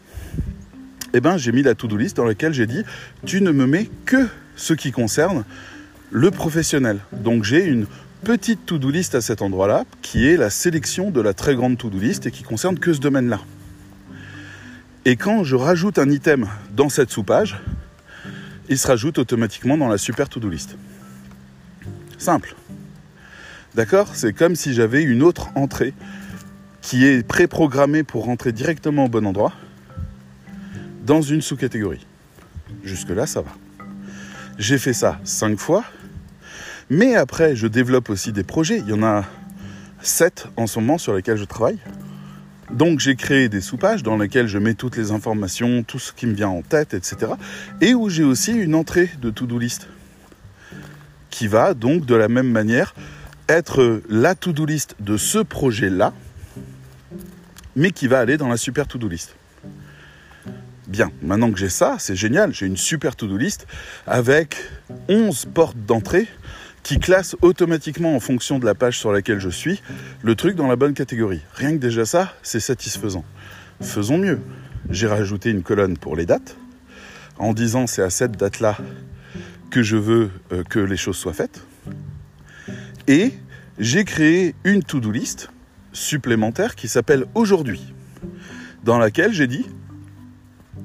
[1.13, 2.85] eh ben, j'ai mis la to-do list dans laquelle j'ai dit
[3.25, 5.45] tu ne me mets que ce qui concerne
[6.11, 6.99] le professionnel.
[7.13, 7.87] Donc j'ai une
[8.25, 11.99] petite to-do list à cet endroit-là qui est la sélection de la très grande to-do
[11.99, 13.41] list et qui concerne que ce domaine-là.
[15.05, 17.61] Et quand je rajoute un item dans cette sous-page,
[18.69, 20.77] il se rajoute automatiquement dans la super to-do list.
[22.19, 22.57] Simple.
[23.75, 24.09] D'accord?
[24.15, 25.95] C'est comme si j'avais une autre entrée
[26.81, 29.53] qui est préprogrammée pour rentrer directement au bon endroit
[31.05, 32.07] dans une sous-catégorie.
[32.83, 33.53] Jusque-là, ça va.
[34.59, 35.85] J'ai fait ça cinq fois,
[36.91, 38.79] mais après, je développe aussi des projets.
[38.79, 39.25] Il y en a
[40.01, 41.79] sept en ce moment sur lesquels je travaille.
[42.71, 46.27] Donc j'ai créé des sous-pages dans lesquelles je mets toutes les informations, tout ce qui
[46.27, 47.33] me vient en tête, etc.
[47.81, 49.89] Et où j'ai aussi une entrée de to-do list
[51.31, 52.95] qui va donc de la même manière
[53.49, 56.13] être la to-do list de ce projet-là,
[57.77, 59.37] mais qui va aller dans la super to-do list.
[60.89, 63.67] Bien, maintenant que j'ai ça, c'est génial, j'ai une super to-do list
[64.07, 64.57] avec
[65.09, 66.27] 11 portes d'entrée
[66.87, 69.83] qui classent automatiquement en fonction de la page sur laquelle je suis
[70.23, 71.41] le truc dans la bonne catégorie.
[71.53, 73.25] Rien que déjà ça, c'est satisfaisant.
[73.81, 74.39] Faisons mieux.
[74.89, 76.57] J'ai rajouté une colonne pour les dates
[77.39, 78.79] en disant c'est à cette date-là
[79.69, 81.67] que je veux euh, que les choses soient faites.
[83.09, 83.33] Et
[83.81, 85.51] j'ai créé une to-do list
[85.93, 87.93] supplémentaire qui s'appelle aujourd'hui,
[88.85, 89.67] dans laquelle j'ai dit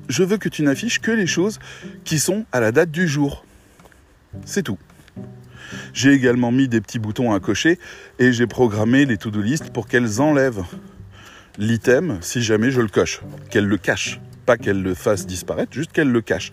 [0.10, 1.60] je veux que tu n'affiches que les choses
[2.06, 3.46] qui sont à la date du jour.
[4.46, 4.80] C'est tout.
[5.94, 7.80] J'ai également mis des petits boutons à cocher
[8.20, 10.64] et j'ai programmé les to-do list pour qu'elles enlèvent
[11.58, 15.92] l'item si jamais je le coche, qu'elles le cachent, pas qu'elles le fassent disparaître, juste
[15.92, 16.52] qu'elles le cachent.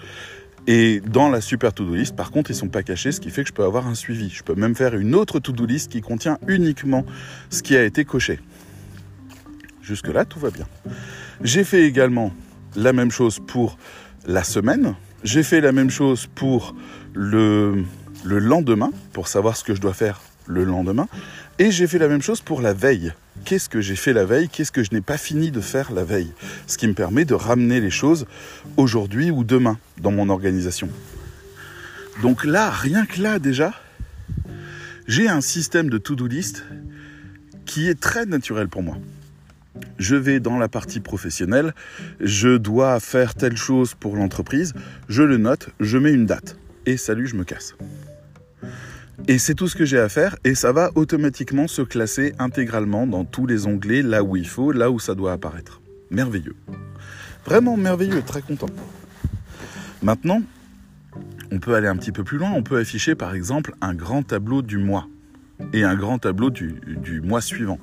[0.66, 3.42] Et dans la super to-do list, par contre, ils sont pas cachés, ce qui fait
[3.42, 4.28] que je peux avoir un suivi.
[4.28, 7.06] Je peux même faire une autre to-do list qui contient uniquement
[7.48, 8.38] ce qui a été coché.
[9.80, 10.66] Jusque-là, tout va bien.
[11.42, 12.34] J'ai fait également
[12.76, 13.78] la même chose pour
[14.26, 14.94] la semaine.
[15.24, 16.74] J'ai fait la même chose pour
[17.14, 17.84] le,
[18.24, 21.08] le lendemain, pour savoir ce que je dois faire le lendemain.
[21.58, 23.12] Et j'ai fait la même chose pour la veille.
[23.44, 24.48] Qu'est-ce que j'ai fait la veille?
[24.48, 26.32] Qu'est-ce que je n'ai pas fini de faire la veille?
[26.66, 28.26] Ce qui me permet de ramener les choses
[28.76, 30.88] aujourd'hui ou demain dans mon organisation.
[32.22, 33.72] Donc là, rien que là déjà,
[35.06, 36.64] j'ai un système de to-do list
[37.66, 38.96] qui est très naturel pour moi
[39.98, 41.74] je vais dans la partie professionnelle,
[42.20, 44.74] je dois faire telle chose pour l'entreprise,
[45.08, 46.56] je le note, je mets une date.
[46.86, 47.74] Et salut, je me casse.
[49.26, 53.06] Et c'est tout ce que j'ai à faire et ça va automatiquement se classer intégralement
[53.06, 55.82] dans tous les onglets là où il faut, là où ça doit apparaître.
[56.10, 56.54] Merveilleux.
[57.44, 58.68] Vraiment merveilleux, très content.
[60.02, 60.42] Maintenant,
[61.50, 64.22] on peut aller un petit peu plus loin, on peut afficher par exemple un grand
[64.22, 65.08] tableau du mois
[65.72, 67.80] et un grand tableau du, mois suivant,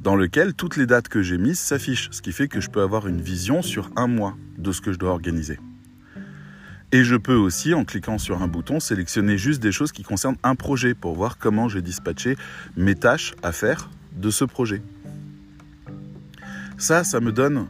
[0.00, 2.82] dans lequel toutes les dates que j'ai mises s'affichent, ce qui fait que je peux
[2.82, 5.58] avoir une vision sur un mois de ce que je dois organiser.
[6.92, 10.36] Et je peux aussi, en cliquant sur un bouton, sélectionner juste des choses qui concernent
[10.42, 12.36] un projet pour voir comment j'ai dispatché
[12.76, 14.82] mes tâches à faire de ce projet.
[16.78, 17.66] Ça, ça me donne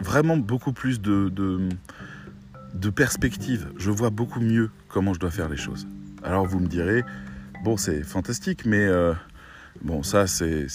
[0.00, 3.68] vraiment beaucoup plus de, de, perspective.
[3.76, 5.86] Je vois beaucoup mieux comment je dois faire les choses.
[6.22, 7.02] Alors vous me direz,
[7.64, 9.14] Bon, c'est fantastique, mais euh,
[9.80, 10.66] bon, ça, c'est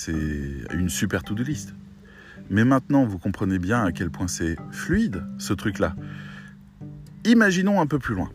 [0.74, 1.76] une super to-do list.
[2.50, 5.94] Mais maintenant, vous comprenez bien à quel point c'est fluide, ce truc-là.
[7.26, 8.30] Imaginons un peu plus loin.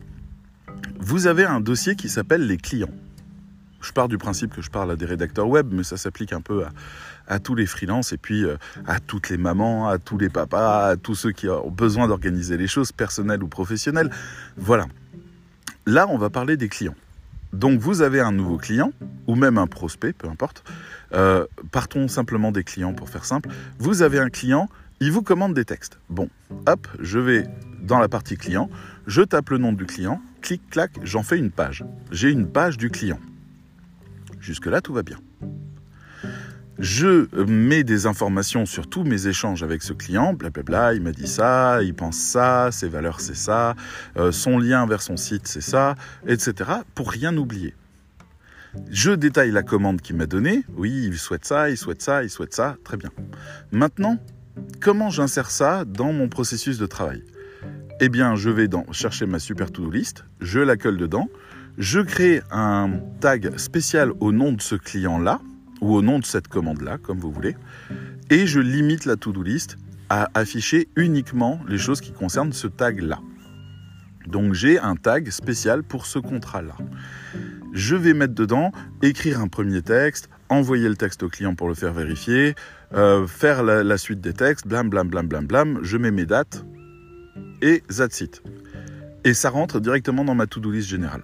[0.99, 2.93] Vous avez un dossier qui s'appelle les clients.
[3.81, 6.41] je pars du principe que je parle à des rédacteurs web, mais ça s'applique un
[6.41, 6.65] peu
[7.27, 10.87] à, tous les freelances et puis euh, à toutes les mamans, à tous les papas,
[10.87, 14.11] à tous ceux qui ont besoin d'organiser les choses personnelles ou professionnelles.
[14.57, 14.85] Voilà.
[15.85, 16.95] Là, on va parler des clients.
[17.53, 18.91] Donc vous avez un nouveau client,
[19.27, 20.63] ou même un prospect, peu importe.
[21.13, 23.49] Euh, partons simplement des clients pour faire simple.
[23.79, 24.67] Vous avez un client,
[24.99, 25.99] il vous commande des textes.
[26.09, 26.29] Bon,
[26.67, 27.47] hop, je vais
[27.81, 28.69] dans la partie client,
[29.07, 31.85] je tape le nom du client, clic, clac, j'en fais une page.
[32.11, 33.19] J'ai une page du client.
[34.39, 35.17] Jusque-là, tout va bien.
[36.77, 41.27] Je mets des informations sur tous mes échanges avec ce client, blablabla, il m'a dit
[41.27, 43.75] ça, il pense ça, ses valeurs c'est ça,
[44.17, 45.95] euh, son lien vers son site c'est ça,
[46.27, 46.69] etc.
[46.93, 47.73] pour rien oublier.
[48.89, 52.29] Je détaille la commande qu'il m'a donnée, oui, il souhaite ça, il souhaite ça, il
[52.29, 53.09] souhaite ça, très bien.
[53.71, 54.19] Maintenant,
[54.81, 57.23] comment j'insère ça dans mon processus de travail?
[58.01, 61.29] Eh bien, je vais chercher ma super to-do list, je la colle dedans,
[61.77, 65.39] je crée un tag spécial au nom de ce client-là,
[65.81, 67.55] ou au nom de cette commande-là, comme vous voulez,
[68.29, 69.77] et je limite la to-do list
[70.09, 73.19] à afficher uniquement les choses qui concernent ce tag-là.
[74.27, 76.75] Donc j'ai un tag spécial pour ce contrat-là.
[77.73, 81.75] Je vais mettre dedans, écrire un premier texte, envoyer le texte au client pour le
[81.75, 82.55] faire vérifier,
[82.93, 86.65] euh, faire la, suite des textes, blam blam blam blam blam, je mets mes dates
[87.61, 88.41] et that's it.
[89.23, 91.23] Et ça rentre directement dans ma to-do list générale.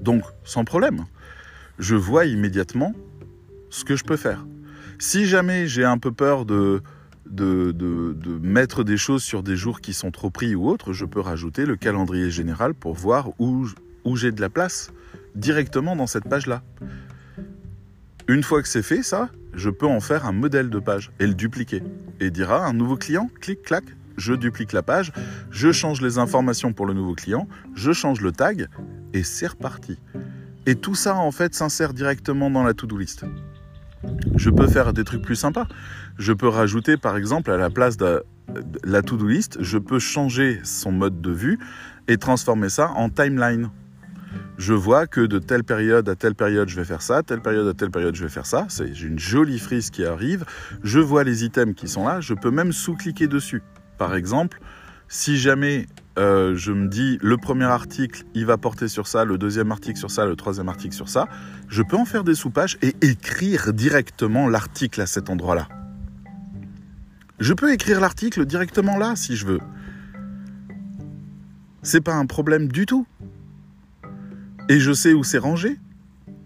[0.00, 1.04] Donc, sans problème,
[1.78, 2.94] je vois immédiatement
[3.70, 4.44] ce que je peux faire.
[4.98, 6.82] Si jamais j'ai un peu peur de,
[7.26, 11.04] de, de, mettre des choses sur des jours qui sont trop pris ou autres, je
[11.04, 13.66] peux rajouter le calendrier général pour voir où,
[14.04, 14.92] où j'ai de la place
[15.34, 16.62] directement dans cette page-là.
[18.28, 21.26] Une fois que c'est fait, ça, je peux en faire un modèle de page et
[21.26, 21.82] le dupliquer.
[22.20, 23.84] Et dira un nouveau client, clic, clac,
[24.16, 25.12] je duplique la page,
[25.50, 28.68] je change les informations pour le nouveau client, je change le tag
[29.12, 29.98] et c'est reparti.
[30.66, 33.24] Et tout ça en fait s'insère directement dans la to-do list.
[34.36, 35.66] Je peux faire des trucs plus sympas.
[36.18, 38.24] Je peux rajouter par exemple à la place de
[38.84, 41.58] la to-do list, je peux changer son mode de vue
[42.08, 43.70] et transformer ça en timeline.
[44.56, 47.66] Je vois que de telle période à telle période je vais faire ça, telle période
[47.66, 48.66] à telle période je vais faire ça.
[48.70, 50.44] J'ai une jolie frise qui arrive.
[50.82, 52.20] Je vois les items qui sont là.
[52.20, 53.62] Je peux même sous-cliquer dessus.
[53.98, 54.60] Par exemple,
[55.08, 55.86] si jamais
[56.18, 59.98] euh, je me dis le premier article, il va porter sur ça, le deuxième article
[59.98, 61.28] sur ça, le troisième article sur ça,
[61.68, 65.68] je peux en faire des sous-pages et écrire directement l'article à cet endroit-là.
[67.40, 69.60] Je peux écrire l'article directement là si je veux.
[71.82, 73.06] C'est pas un problème du tout.
[74.68, 75.78] Et je sais où c'est rangé.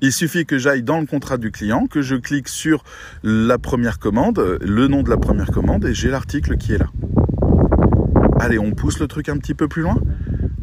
[0.00, 2.84] Il suffit que j'aille dans le contrat du client, que je clique sur
[3.22, 6.90] la première commande, le nom de la première commande, et j'ai l'article qui est là.
[8.40, 9.98] Allez, on pousse le truc un petit peu plus loin.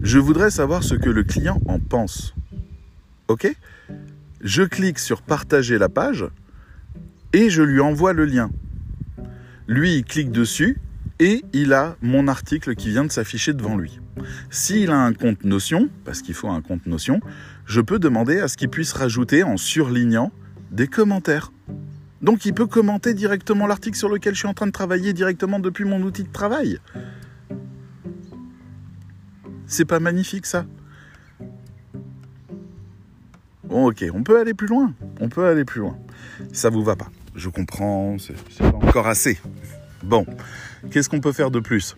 [0.02, 2.34] Je voudrais savoir ce que le client en pense.
[3.28, 3.54] Ok?
[4.42, 6.26] Je clique sur partager la page
[7.34, 8.52] et je lui envoie le lien.
[9.68, 10.78] Lui, il clique dessus
[11.20, 14.00] et il a mon article qui vient de s'afficher devant lui.
[14.50, 17.20] S'il a un compte Notion, parce qu'il faut un compte Notion,
[17.66, 20.32] je peux demander à ce qu'il puisse rajouter en surlignant
[20.72, 21.52] des commentaires.
[22.22, 25.60] Donc il peut commenter directement l'article sur lequel je suis en train de travailler directement
[25.60, 26.80] depuis mon outil de travail.
[29.68, 30.66] C'est pas magnifique ça
[33.64, 34.94] Bon ok, on peut aller plus loin.
[35.20, 35.98] On peut aller plus loin.
[36.52, 37.10] Ça vous va pas.
[37.36, 39.40] Je comprends, c'est pas encore assez.
[40.06, 40.24] Bon,
[40.92, 41.98] qu'est-ce qu'on peut faire de plus?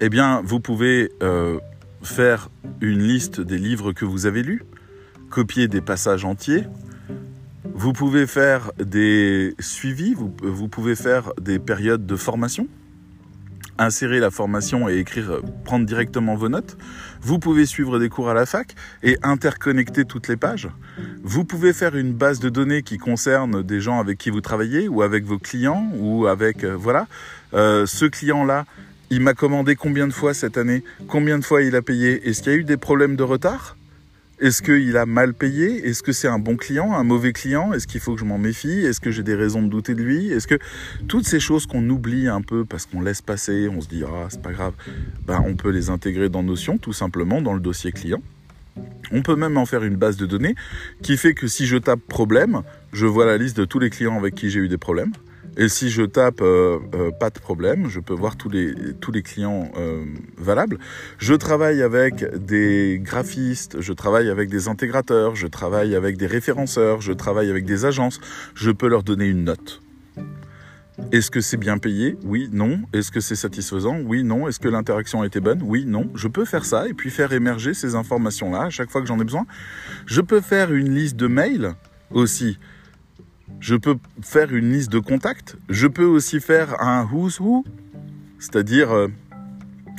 [0.00, 1.58] Eh bien, vous pouvez euh,
[2.00, 2.50] faire
[2.80, 4.62] une liste des livres que vous avez lus,
[5.28, 6.64] copier des passages entiers.
[7.74, 12.68] Vous pouvez faire des suivis, vous pouvez faire des périodes de formation
[13.78, 16.76] insérer la formation et écrire, euh, prendre directement vos notes.
[17.20, 20.68] Vous pouvez suivre des cours à la fac et interconnecter toutes les pages.
[21.22, 24.88] Vous pouvez faire une base de données qui concerne des gens avec qui vous travaillez
[24.88, 27.06] ou avec vos clients ou avec euh, voilà.
[27.54, 28.64] Euh, ce client-là,
[29.10, 30.84] il m'a commandé combien de fois cette année?
[31.06, 32.28] Combien de fois il a payé?
[32.28, 33.76] Est-ce qu'il y a eu des problèmes de retard?
[34.42, 35.86] Est-ce qu'il a mal payé?
[35.86, 37.72] Est-ce que c'est un bon client, un mauvais client?
[37.72, 38.80] Est-ce qu'il faut que je m'en méfie?
[38.84, 40.32] Est-ce que j'ai des raisons de douter de lui?
[40.32, 40.58] Est-ce que
[41.06, 44.26] toutes ces choses qu'on oublie un peu parce qu'on laisse passer, on se dit ah
[44.30, 44.74] c'est pas grave,
[45.26, 48.20] ben, on peut les intégrer dans Notion tout simplement dans le dossier client.
[49.12, 50.56] On peut même en faire une base de données
[51.02, 54.18] qui fait que si je tape problème, je vois la liste de tous les clients
[54.18, 55.12] avec qui j'ai eu des problèmes.
[55.56, 59.12] Et si je tape euh, euh, pas de problème, je peux voir tous les, tous
[59.12, 60.04] les clients euh,
[60.38, 60.78] valables.
[61.18, 67.02] Je travaille avec des graphistes, je travaille avec des intégrateurs, je travaille avec des référenceurs,
[67.02, 68.18] je travaille avec des agences.
[68.54, 69.82] Je peux leur donner une note.
[71.10, 72.16] Est-ce que c'est bien payé?
[72.24, 72.80] Oui, non.
[72.92, 73.98] Est-ce que c'est satisfaisant?
[74.04, 74.48] Oui, non.
[74.48, 75.60] Est-ce que l'interaction a été bonne?
[75.62, 76.10] Oui, non.
[76.14, 79.18] Je peux faire ça et puis faire émerger ces informations-là à chaque fois que j'en
[79.20, 79.46] ai besoin.
[80.06, 81.74] Je peux faire une liste de mails
[82.10, 82.58] aussi.
[83.62, 85.56] Je peux faire une liste de contacts.
[85.68, 87.64] Je peux aussi faire un who's who,
[88.40, 89.06] c'est-à-dire euh,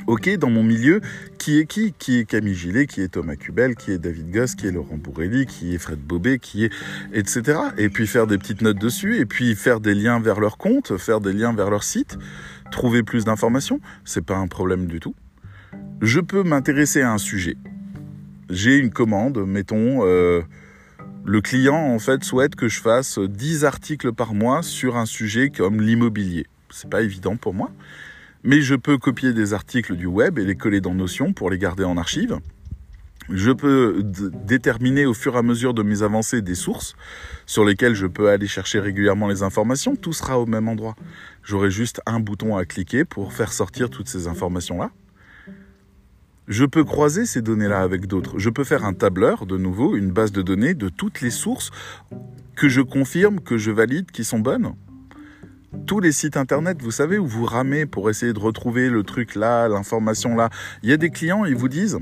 [0.06, 1.00] ok, dans mon milieu,
[1.38, 1.94] qui est qui?
[1.98, 4.98] Qui est Camille Gillet Qui est Thomas Cubel Qui est David Goss Qui est Laurent
[4.98, 6.74] Bourrelli Qui est Fred Bobet Qui est...
[7.14, 7.58] etc.
[7.78, 10.98] Et puis faire des petites notes dessus, et puis faire des liens vers leur compte,
[10.98, 12.18] faire des liens vers leur site,
[12.70, 15.16] trouver plus d'informations, c'est pas un problème du tout.
[16.02, 17.56] Je peux m'intéresser à un sujet.
[18.50, 20.06] J'ai une commande, mettons...
[20.06, 20.42] Euh,
[21.26, 25.50] le client, en fait, souhaite que je fasse 10 articles par mois sur un sujet
[25.50, 26.48] comme l'immobilier.
[26.70, 27.72] C'est pas évident pour moi.
[28.44, 31.58] Mais je peux copier des articles du web et les coller dans Notion pour les
[31.58, 32.40] garder en archive.
[33.30, 36.94] Je peux déterminer au fur et à mesure de mes avancées des sources
[37.46, 39.96] sur lesquelles je peux aller chercher régulièrement les informations.
[39.96, 40.96] Tout sera au même endroit.
[41.42, 44.92] J'aurai juste un bouton à cliquer pour faire sortir toutes ces informations-là.
[46.48, 48.38] Je peux croiser ces données-là avec d'autres.
[48.38, 51.72] Je peux faire un tableur, de nouveau, une base de données de toutes les sources
[52.56, 54.74] que je confirme, que je valide, qui sont bonnes
[55.88, 59.34] tous les sites internet, vous savez, où vous ramez pour essayer de retrouver le truc
[59.36, 60.50] là, l'information là.
[60.84, 62.00] Il y a des clients, ils vous disent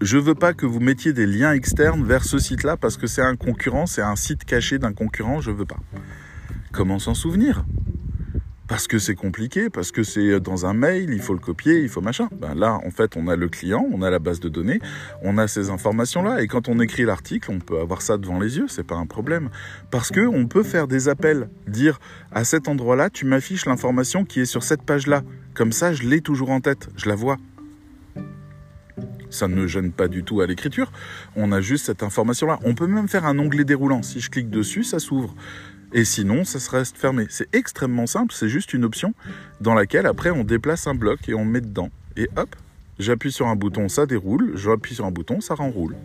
[0.00, 3.22] je veux pas que vous mettiez des liens externes vers ce site-là parce que c'est
[3.22, 5.76] un concurrent, c'est un site caché d'un concurrent, je veux pas.
[6.72, 7.66] Comment s'en souvenir?
[8.70, 11.88] Parce que c'est compliqué, parce que c'est dans un mail, il faut le copier, il
[11.88, 12.28] faut machin.
[12.40, 14.78] Ben là, en fait, on a le client, on a la base de données,
[15.22, 18.58] on a ces informations-là, et quand on écrit l'article, on peut avoir ça devant les
[18.58, 19.50] yeux, c'est pas un problème.
[19.90, 21.98] Parce que on peut faire des appels, dire
[22.30, 25.22] à cet endroit-là, tu m'affiches l'information qui est sur cette page-là.
[25.52, 27.38] Comme ça, je l'ai toujours en tête, je la vois.
[29.30, 30.92] Ça ne gêne pas du tout à l'écriture.
[31.34, 32.60] On a juste cette information-là.
[32.62, 34.02] On peut même faire un onglet déroulant.
[34.02, 35.34] Si je clique dessus, ça s'ouvre.
[35.92, 37.26] Et sinon, ça se reste fermé.
[37.30, 39.12] C'est extrêmement simple, c'est juste une option
[39.60, 41.90] dans laquelle après on déplace un bloc et on met dedans.
[42.16, 42.54] Et hop,
[42.98, 45.96] j'appuie sur un bouton, ça déroule, j'appuie sur un bouton, ça renroule.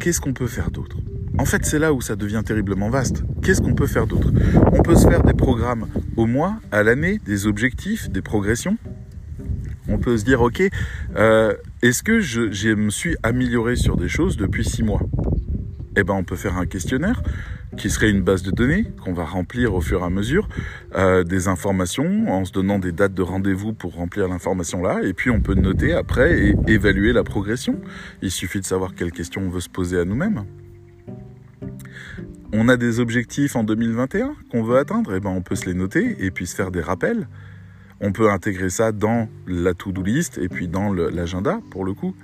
[0.00, 0.96] Qu'est-ce qu'on peut faire d'autre?
[1.38, 3.24] En fait, c'est là où ça devient terriblement vaste.
[3.42, 4.30] Qu'est-ce qu'on peut faire d'autre?
[4.72, 8.78] On peut se faire des programmes au mois, à l'année, des objectifs, des progressions.
[9.88, 10.62] On peut se dire, ok,
[11.16, 15.02] euh, est-ce que je, je me suis amélioré sur des choses depuis six mois?
[15.98, 17.22] Eh ben, on peut faire un questionnaire
[17.76, 20.48] qui serait une base de données qu'on va remplir au fur et à mesure,
[20.94, 25.12] euh, des informations en se donnant des dates de rendez-vous pour remplir l'information là, et
[25.12, 27.80] puis on peut noter après et évaluer la progression.
[28.22, 30.44] Il suffit de savoir quelles questions on veut se poser à nous-mêmes.
[32.52, 35.74] On a des objectifs en 2021 qu'on veut atteindre, eh ben on peut se les
[35.74, 37.28] noter et puis se faire des rappels.
[38.00, 42.14] On peut intégrer ça dans la to-do list et puis dans l'agenda pour le coup.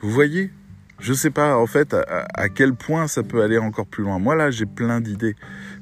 [0.00, 0.50] Vous voyez,
[0.98, 4.18] je sais pas en fait à, quel point ça peut aller encore plus loin.
[4.18, 5.36] Moi là, j'ai plein d'idées.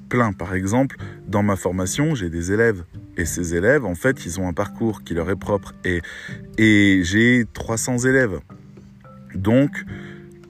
[0.09, 0.33] Plein.
[0.33, 0.97] Par exemple,
[1.27, 2.85] dans ma formation, j'ai des élèves.
[3.17, 5.73] Et ces élèves, en fait, ils ont un parcours qui leur est propre.
[5.85, 6.03] Et,
[6.59, 8.41] et j'ai 300 élèves.
[9.35, 9.71] Donc,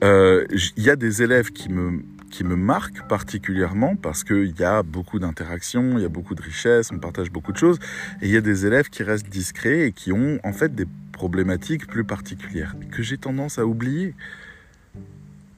[0.03, 4.63] euh, il y a des élèves qui me, qui me marquent particulièrement parce qu'il y
[4.63, 7.79] a beaucoup d'interactions, il y a beaucoup de richesses, on partage beaucoup de choses.
[8.21, 10.85] Et il y a des élèves qui restent discrets et qui ont en fait des
[11.13, 14.15] problématiques plus particulières que j'ai tendance à oublier.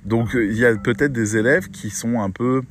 [0.05, 2.61] Donc euh, il y a peut-être des élèves qui sont un peu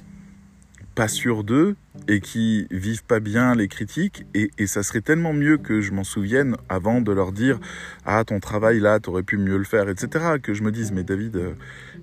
[0.94, 1.76] pas sûrs d'eux
[2.08, 4.24] et qui vivent pas bien les critiques.
[4.34, 7.60] Et, ça serait tellement mieux que je m'en souvienne avant de leur dire
[8.04, 11.04] ah ton travail là t'aurais pu mieux le faire etc que je me dise mais
[11.04, 11.52] David euh,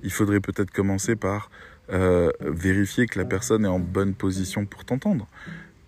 [0.04, 1.50] il faudrait peut-être commencer par
[1.92, 5.28] euh, vérifier que la personne est en bonne position pour t'entendre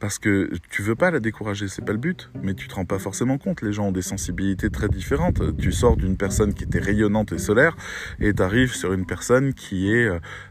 [0.06, 2.86] parce que tu veux pas la décourager, c'est pas le but, mais tu te rends
[2.86, 3.64] pas forcément compte.
[3.64, 5.58] Les gens ont des sensibilités très différentes.
[5.58, 7.76] Tu sors d'une personne qui était rayonnante et solaire
[8.20, 10.08] et tu arrives sur une personne qui est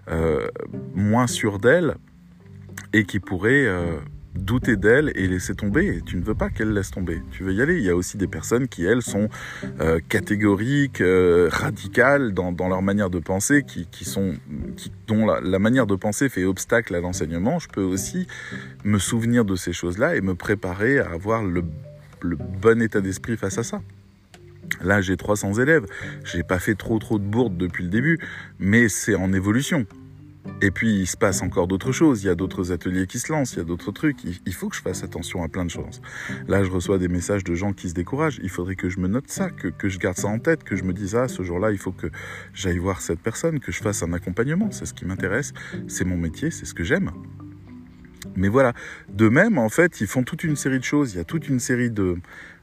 [0.09, 0.49] euh,
[0.97, 1.95] moins sûre d'elle
[2.93, 4.01] et qui pourrait euh,
[4.35, 6.01] douter d'elle et laisser tomber.
[6.05, 7.23] tu ne veux pas qu'elle laisse tomber.
[7.31, 7.77] Tu veux y aller.
[7.77, 9.29] Il y a aussi des personnes qui, elles, sont
[9.81, 14.35] euh, catégoriques, euh, radicales dans, leur manière de penser, qui, qui sont,
[14.77, 17.59] qui, dont la, manière de penser fait obstacle à l'enseignement.
[17.59, 18.27] Je peux aussi
[18.85, 21.65] me souvenir de ces choses-là et me préparer à avoir le,
[22.21, 23.81] le bon état d'esprit face à ça.
[24.83, 25.87] Là, j'ai 300 élèves.
[26.25, 28.19] J'ai pas fait trop trop de bourdes depuis le début,
[28.59, 29.87] mais c'est en évolution.
[30.61, 32.23] Et puis, il se passe encore d'autres choses.
[32.23, 34.19] Il y a d'autres ateliers qui se lancent, il y a d'autres trucs.
[34.25, 36.01] Il faut que je fasse attention à plein de choses.
[36.49, 38.41] Là, je reçois des messages de gens qui se découragent.
[38.43, 40.85] Il faudrait que je me note ça, que, je garde ça en tête, que je
[40.85, 42.09] me dise, ah, ce jour-là, il faut que
[42.53, 44.71] j'aille voir cette personne, que je fasse un accompagnement.
[44.71, 45.53] C'est ce qui m'intéresse.
[45.89, 47.11] C'est mon métier, c'est ce que j'aime.
[48.37, 48.73] Mais voilà.
[49.09, 51.15] De même, en fait, ils font toute une série de choses.
[51.15, 52.19] Il y a toute une série de,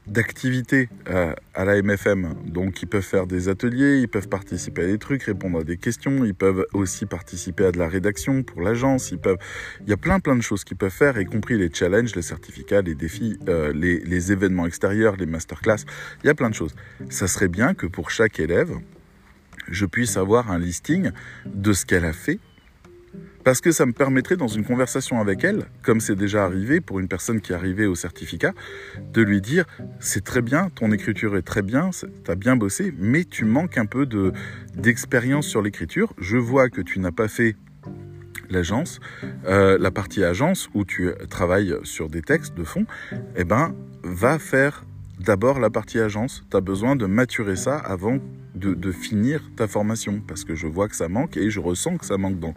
[0.06, 2.34] d'activités euh, à la MFM.
[2.46, 5.76] Donc ils peuvent faire des ateliers, ils peuvent participer à des trucs, répondre à des
[5.76, 9.38] questions, ils peuvent aussi participer à de la rédaction pour l'agence, ils peuvent...
[9.82, 12.22] Il y a plein plein de choses qu'ils peuvent faire, y compris les challenges, les
[12.22, 15.84] certificats, les défis, euh, les, les événements extérieurs, les masterclass,
[16.22, 16.74] il y a plein de choses.
[17.08, 18.72] Ça serait bien que pour chaque élève,
[19.68, 21.10] je puisse avoir un listing
[21.46, 22.40] de ce qu'elle a fait
[23.44, 27.00] parce que ça me permettrait dans une conversation avec elle, comme c'est déjà arrivé pour
[27.00, 28.52] une personne qui arrivée au certificat,
[29.12, 29.64] de lui dire
[30.00, 31.90] c'est très bien, ton écriture est très bien,
[32.24, 34.32] t'as bien bossé, mais tu manques un peu de
[34.74, 36.14] d'expérience sur l'écriture.
[36.18, 37.56] Je vois que tu n'as pas fait
[38.50, 39.00] l'agence,
[39.46, 42.86] euh, la partie agence où tu travailles sur des textes de fond,
[43.36, 44.84] eh ben va faire
[45.22, 46.44] d'abord la partie agence.
[46.50, 48.18] Tu as besoin de maturer ça avant
[48.54, 52.04] de, finir ta formation parce que je vois que ça manque et je ressens que
[52.04, 52.54] ça manque dans,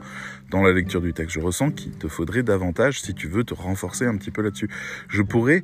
[0.52, 1.34] dans la lecture du texte.
[1.34, 4.70] Je ressens qu'il te faudrait davantage si tu veux te renforcer un petit peu là-dessus.
[5.08, 5.64] Je pourrais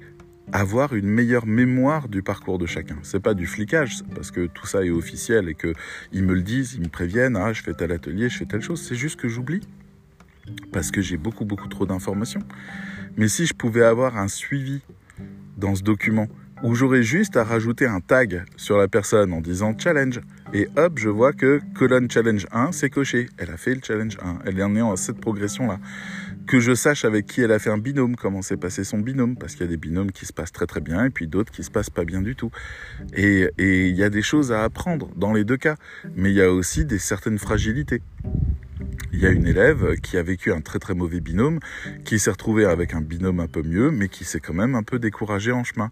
[0.51, 2.97] avoir une meilleure mémoire du parcours de chacun.
[3.03, 5.73] C'est pas du flicage parce que tout ça est officiel et que
[6.11, 8.61] ils me le disent, ils me préviennent, ah je fais tel atelier, je fais telle
[8.61, 8.81] chose.
[8.81, 9.61] C'est juste que j'oublie
[10.71, 12.43] parce que j'ai beaucoup beaucoup trop d'informations.
[13.17, 14.81] Mais si je pouvais avoir un suivi
[15.57, 16.27] dans ce document
[16.63, 20.21] où j'aurais juste à rajouter un tag sur la personne en disant challenge.
[20.53, 23.29] Et hop, je vois que colonne challenge 1, c'est coché.
[23.37, 24.39] Elle a fait le challenge 1.
[24.45, 25.79] Elle en est en cette progression-là.
[26.45, 29.37] Que je sache avec qui elle a fait un binôme, comment s'est passé son binôme,
[29.37, 31.51] parce qu'il y a des binômes qui se passent très très bien et puis d'autres
[31.51, 32.51] qui se passent pas bien du tout.
[33.15, 35.75] Et il y a des choses à apprendre dans les deux cas.
[36.15, 38.01] Mais il y a aussi des certaines fragilités.
[39.13, 41.59] Il y a une élève qui a vécu un très très mauvais binôme,
[42.05, 44.83] qui s'est retrouvée avec un binôme un peu mieux, mais qui s'est quand même un
[44.83, 45.91] peu découragé en chemin.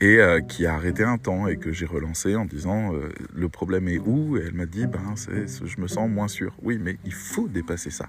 [0.00, 3.48] Et euh, qui a arrêté un temps et que j'ai relancé en disant euh, le
[3.48, 4.36] problème est où?
[4.36, 6.52] Et elle m'a dit ben je me sens moins sûr.
[6.62, 8.08] Oui, mais il faut dépasser ça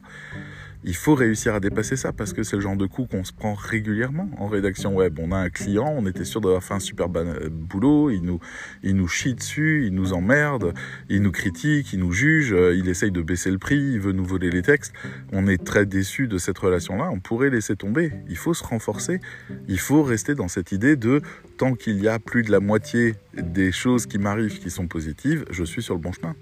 [0.85, 3.33] il faut réussir à dépasser ça parce que c'est le genre de coup qu'on se
[3.33, 5.17] prend régulièrement en rédaction web.
[5.19, 8.39] On a un client, on était sûr d'avoir fait un super boulot, il nous,
[8.83, 10.75] il nous chie dessus, il nous emmerde,
[11.09, 14.11] il nous critique, il nous juge, euh, il essaye de baisser le prix, il veut
[14.11, 14.93] nous voler les textes.
[15.31, 17.09] On est très déçu de cette relation-là.
[17.11, 18.11] On pourrait laisser tomber.
[18.29, 19.19] Il faut se renforcer.
[19.67, 21.21] Il faut rester dans cette idée de
[21.57, 25.45] tant qu'il y a plus de la moitié des choses qui m'arrivent qui sont positives,
[25.49, 26.35] je suis sur le bon chemin.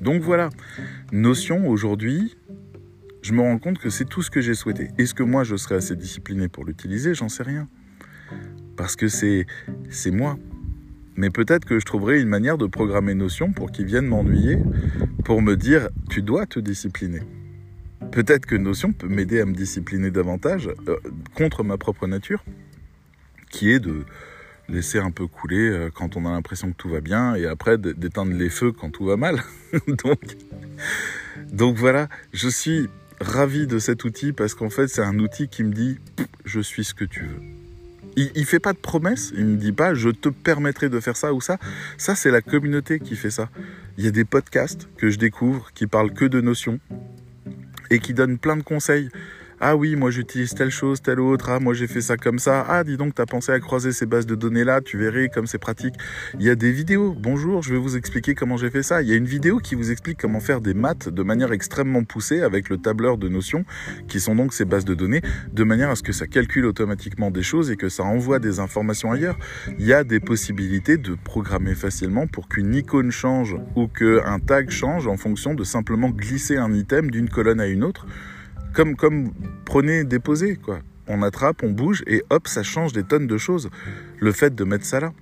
[0.00, 0.50] Donc voilà,
[1.12, 2.36] notion aujourd'hui,
[3.26, 4.90] je me rends compte que c'est tout ce que j'ai souhaité.
[4.98, 7.12] Est-ce que moi je serais assez discipliné pour l'utiliser?
[7.12, 7.66] J'en sais rien.
[8.76, 9.46] Parce que c'est
[10.12, 10.38] moi.
[11.16, 14.58] Mais peut-être que je trouverai une manière de programmer Notion pour qu'ils viennent m'ennuyer,
[15.24, 17.22] pour me dire tu dois te discipliner.
[18.12, 20.96] Peut-être que Notion peut m'aider à me discipliner davantage euh,
[21.34, 22.44] contre ma propre nature,
[23.50, 24.04] qui est de
[24.68, 27.76] laisser un peu couler euh, quand on a l'impression que tout va bien et après
[27.76, 29.42] d'éteindre les feux quand tout va mal.
[30.04, 30.20] donc,
[31.52, 32.88] donc voilà, je suis
[33.20, 35.98] ravi de cet outil parce qu'en fait, c'est un outil qui me dit
[36.44, 37.40] je suis ce que tu veux.
[38.16, 41.16] Il, il fait pas de promesses, il me dit pas je te permettrai de faire
[41.16, 41.58] ça ou ça.
[41.98, 43.48] Ça, c'est la communauté qui fait ça.
[43.98, 46.80] Il y a des podcasts que je découvre qui parlent que de notions
[47.90, 49.08] et qui donnent plein de conseils.
[49.58, 51.48] Ah oui, moi j'utilise telle chose, telle autre.
[51.48, 52.66] Ah, moi j'ai fait ça comme ça.
[52.68, 54.82] Ah, dis donc, t'as pensé à croiser ces bases de données là.
[54.82, 55.94] Tu verrais comme c'est pratique.
[56.38, 57.16] Il y a des vidéos.
[57.18, 59.00] Bonjour, je vais vous expliquer comment j'ai fait ça.
[59.00, 62.04] Il y a une vidéo qui vous explique comment faire des maths de manière extrêmement
[62.04, 63.64] poussée avec le tableur de notions
[64.08, 67.30] qui sont donc ces bases de données de manière à ce que ça calcule automatiquement
[67.30, 69.38] des choses et que ça envoie des informations ailleurs.
[69.78, 74.68] Il y a des possibilités de programmer facilement pour qu'une icône change ou qu'un tag
[74.68, 78.06] change en fonction de simplement glisser un item d'une colonne à une autre
[78.76, 79.32] comme, comme
[79.64, 80.80] prenez, déposez, quoi.
[81.08, 83.70] On attrape, on bouge et hop, ça change des tonnes de choses.
[84.20, 85.14] Le fait de mettre ça là,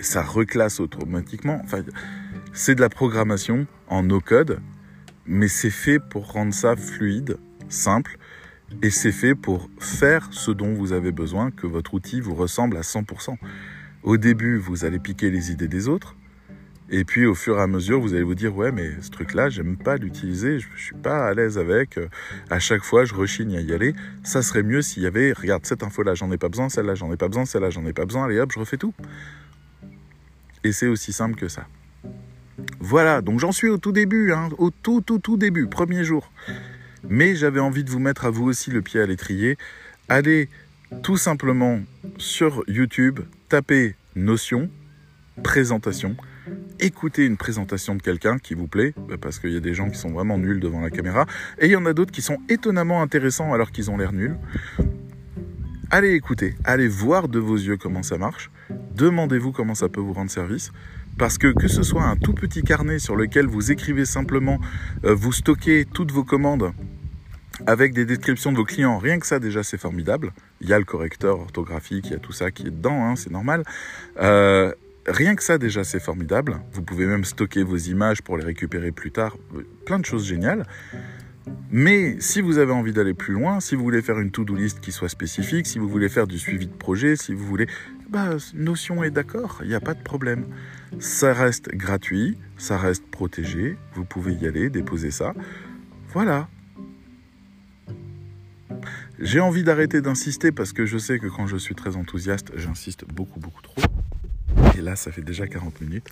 [0.00, 1.60] ça reclasse automatiquement.
[1.64, 1.82] Enfin,
[2.52, 4.60] c'est de la programmation en no code,
[5.26, 8.16] mais c'est fait pour rendre ça fluide, simple,
[8.80, 12.76] et c'est fait pour faire ce dont vous avez besoin, que votre outil vous ressemble
[12.76, 13.36] à 100%.
[14.04, 16.14] Au début, vous allez piquer les idées des autres,
[16.90, 19.50] et puis au fur et à mesure, vous allez vous dire ouais, mais ce truc-là,
[19.50, 21.98] j'aime pas l'utiliser, je, suis pas à l'aise avec.
[21.98, 22.08] Euh,
[22.48, 23.94] à chaque fois, je rechigne à y aller.
[24.22, 27.12] Ça serait mieux s'il y avait, regarde cette info-là, j'en ai pas besoin, celle-là, j'en
[27.12, 28.24] ai pas besoin, celle-là, j'en ai pas besoin.
[28.24, 28.94] Allez hop, je refais tout.
[30.64, 31.66] Et c'est aussi simple que ça.
[32.80, 36.32] Voilà, donc j'en suis au tout début, hein, au tout tout tout début, premier jour.
[37.08, 39.58] Mais j'avais envie de vous mettre à vous aussi le pied à l'étrier.
[40.08, 40.48] Allez
[41.02, 41.80] tout simplement
[42.16, 44.70] sur YouTube, tapez Notion,
[45.42, 46.16] présentation
[46.80, 49.90] écouter une présentation de quelqu'un qui vous plaît, bah, parce qu'il y a des gens
[49.90, 51.26] qui sont vraiment nuls devant la caméra,
[51.58, 54.36] et il y en a d'autres qui sont étonnamment intéressants alors qu'ils ont l'air nuls.
[55.90, 58.50] Allez écouter, allez voir de vos yeux comment ça marche,
[58.94, 60.70] demandez-vous comment ça peut vous rendre service,
[61.16, 64.60] parce que que ce soit un tout petit carnet sur lequel vous écrivez simplement,
[65.04, 66.72] euh, vous stockez toutes vos commandes,
[67.66, 68.98] avec des descriptions de vos clients.
[68.98, 70.32] Rien que ça, déjà, c'est formidable.
[70.60, 73.16] Il y a le correcteur orthographique, il y a tout ça qui est dedans, hein,
[73.16, 73.64] c'est normal.
[74.20, 74.72] Euh,
[75.08, 76.60] rien que ça, déjà, c'est formidable.
[76.72, 79.36] Vous pouvez même stocker vos images pour les récupérer plus tard.
[79.86, 80.66] Plein de choses géniales.
[81.70, 84.80] Mais si vous avez envie d'aller plus loin, si vous voulez faire une to-do list
[84.80, 87.66] qui soit spécifique, si vous voulez faire du suivi de projet, si vous voulez...
[88.10, 90.46] Bah, Notion est d'accord, il n'y a pas de problème.
[90.98, 95.34] Ça reste gratuit, ça reste protégé, vous pouvez y aller, déposer ça.
[96.12, 96.48] Voilà,
[99.20, 103.04] j'ai envie d'arrêter d'insister parce que je sais que quand je suis très enthousiaste, j'insiste
[103.04, 103.74] beaucoup, beaucoup trop.
[104.78, 106.08] Et là, ça fait déjà 40 minutes.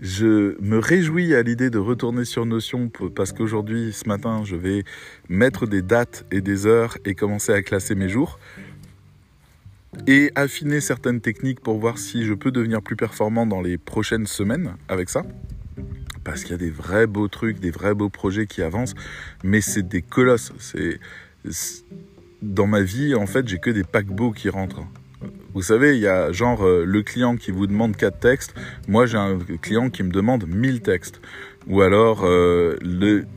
[0.00, 4.84] Je me réjouis à l'idée de retourner sur Notion parce qu'aujourd'hui, ce matin, je vais
[5.28, 8.38] mettre des dates et des heures et commencer à classer mes jours
[10.06, 14.26] et affiner certaines techniques pour voir si je peux devenir plus performant dans les prochaines
[14.26, 15.22] semaines avec ça
[16.22, 18.94] parce qu'il y a des vrais beaux trucs, des vrais beaux projets qui avancent,
[19.44, 20.52] mais c'est des colosses.
[20.58, 20.98] C'est
[22.42, 24.82] dans ma vie, en fait, j'ai que des paquebots qui rentrent.
[25.54, 28.54] Vous savez, il y a genre euh, le client qui vous demande quatre textes,
[28.88, 31.20] moi j'ai un client qui me demande 1000 textes.
[31.68, 32.76] Ou alors euh,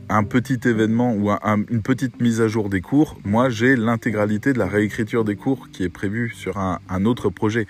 [0.08, 4.58] un petit événement ou une petite mise à jour des cours, moi j'ai l'intégralité de
[4.58, 7.66] la réécriture des cours qui est prévue sur un, autre projet.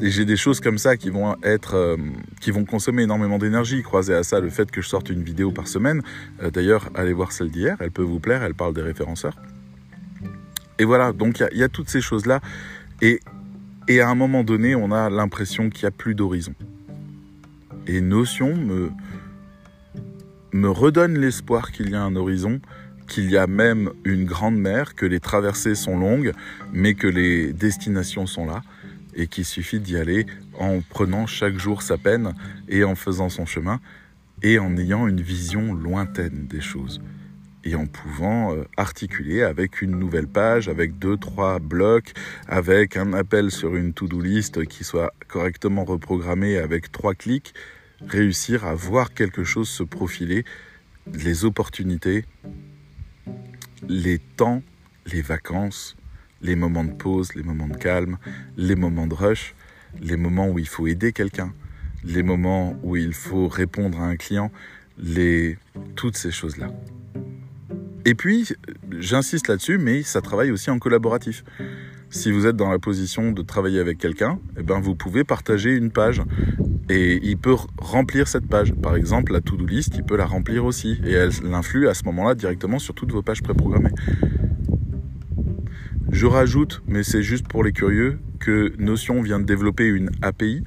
[0.00, 1.96] Et j'ai des choses comme ça qui vont être, euh,
[2.40, 3.82] qui vont consommer énormément d'énergie.
[3.82, 6.02] Croisez à ça le fait que je sorte une vidéo par semaine.
[6.52, 9.36] D'ailleurs, allez voir celle d'hier, elle peut vous plaire, elle parle des référenceurs.
[10.80, 12.40] Et voilà, donc il y, a toutes ces choses-là.
[13.02, 13.20] Et,
[14.00, 16.54] à un moment donné, on a l'impression qu'il n'y a plus d'horizon.
[17.86, 18.90] Et Notion me,
[20.52, 22.60] me redonne l'espoir qu'il y a un horizon,
[23.08, 26.32] qu'il y a même une grande mer, que les traversées sont longues,
[26.72, 28.62] mais que les destinations sont là
[29.16, 30.26] et qu'il suffit d'y aller
[30.58, 32.34] en prenant chaque jour sa peine
[32.68, 33.80] et en faisant son chemin
[34.42, 37.00] et en ayant une vision lointaine des choses
[37.64, 42.12] et en pouvant euh, articuler avec une nouvelle page, avec deux, trois blocs,
[42.48, 47.54] avec un appel sur une to-do list qui soit correctement reprogrammé avec trois clics,
[48.06, 50.44] réussir à voir quelque chose se profiler,
[51.12, 52.24] les opportunités,
[53.88, 54.62] les temps,
[55.06, 55.96] les vacances,
[56.42, 58.18] les moments de pause, les moments de calme,
[58.56, 59.54] les moments de rush,
[60.00, 61.52] les moments où il faut aider quelqu'un,
[62.04, 64.50] les moments où il faut répondre à un client,
[64.98, 65.58] les...
[65.96, 66.70] toutes ces choses-là.
[68.04, 68.48] Et puis,
[68.98, 71.44] j'insiste là-dessus, mais ça travaille aussi en collaboratif.
[72.08, 75.76] Si vous êtes dans la position de travailler avec quelqu'un, eh ben vous pouvez partager
[75.76, 76.22] une page
[76.88, 78.74] et il peut remplir cette page.
[78.74, 82.04] Par exemple, la to-do list, il peut la remplir aussi et elle influe à ce
[82.04, 83.92] moment-là directement sur toutes vos pages préprogrammées.
[86.10, 90.64] Je rajoute, mais c'est juste pour les curieux, que Notion vient de développer une API,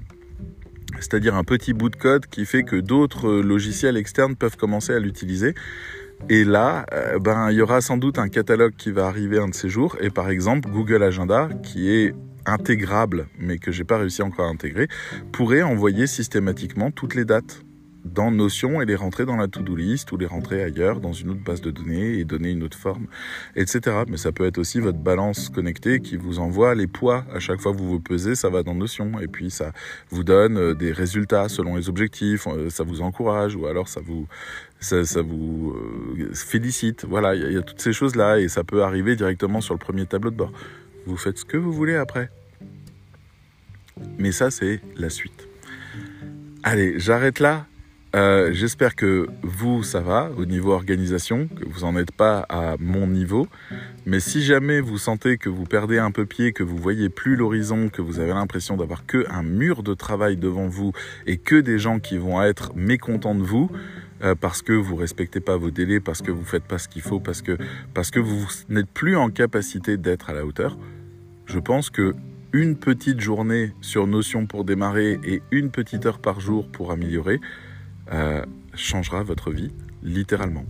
[1.01, 4.99] c'est-à-dire un petit bout de code qui fait que d'autres logiciels externes peuvent commencer à
[4.99, 5.55] l'utiliser.
[6.29, 9.49] Et là, euh, ben, il y aura sans doute un catalogue qui va arriver un
[9.49, 9.97] de ces jours.
[9.99, 12.15] Et par exemple, Google Agenda, qui est
[12.45, 14.87] intégrable, mais que j'ai pas réussi encore à intégrer,
[15.31, 17.63] pourrait envoyer systématiquement toutes les dates
[18.05, 21.29] dans Notion et les rentrer dans la to-do list ou les rentrer ailleurs dans une
[21.29, 23.07] autre base de données et donner une autre forme,
[23.55, 24.03] etc.
[24.07, 27.61] Mais ça peut être aussi votre balance connectée qui vous envoie les poids à chaque
[27.61, 29.71] fois que vous vous pesez, ça va dans Notion et puis ça
[30.09, 34.01] vous donne euh, des résultats selon les objectifs, euh, ça vous encourage ou alors ça
[34.03, 34.27] vous
[34.83, 35.75] ça, vous
[36.19, 37.05] euh, félicite.
[37.05, 39.79] Voilà, il y, a toutes ces choses là et ça peut arriver directement sur le
[39.79, 40.51] premier tableau de bord.
[41.05, 42.29] Vous faites ce que vous voulez après.
[44.17, 45.47] Mais ça c'est la suite.
[46.63, 47.65] Allez, j'arrête là.
[48.15, 52.75] Euh, J'espère que vous, ça va au niveau organisation, que vous n'en êtes pas à
[52.79, 53.47] mon niveau.
[54.05, 57.35] Mais si jamais vous sentez que vous perdez un peu pied, que vous voyez plus
[57.35, 60.91] l'horizon, que vous avez l'impression d'avoir que un mur de travail devant vous
[61.25, 63.71] et que des gens qui vont être mécontents de vous,
[64.23, 67.01] euh, parce que vous respectez pas vos délais, parce que vous faites pas ce qu'il
[67.01, 67.57] faut, parce que,
[67.93, 70.77] parce que vous n'êtes plus en capacité d'être à la hauteur,
[71.45, 72.13] je pense que
[72.53, 77.41] une petite journée sur Notion pour démarrer et une petite heure par jour pour améliorer,
[78.11, 78.45] euh,
[78.75, 79.71] changera votre vie
[80.03, 80.65] littéralement.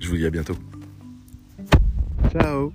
[0.00, 0.56] Je vous dis à bientôt.
[2.30, 2.72] Ciao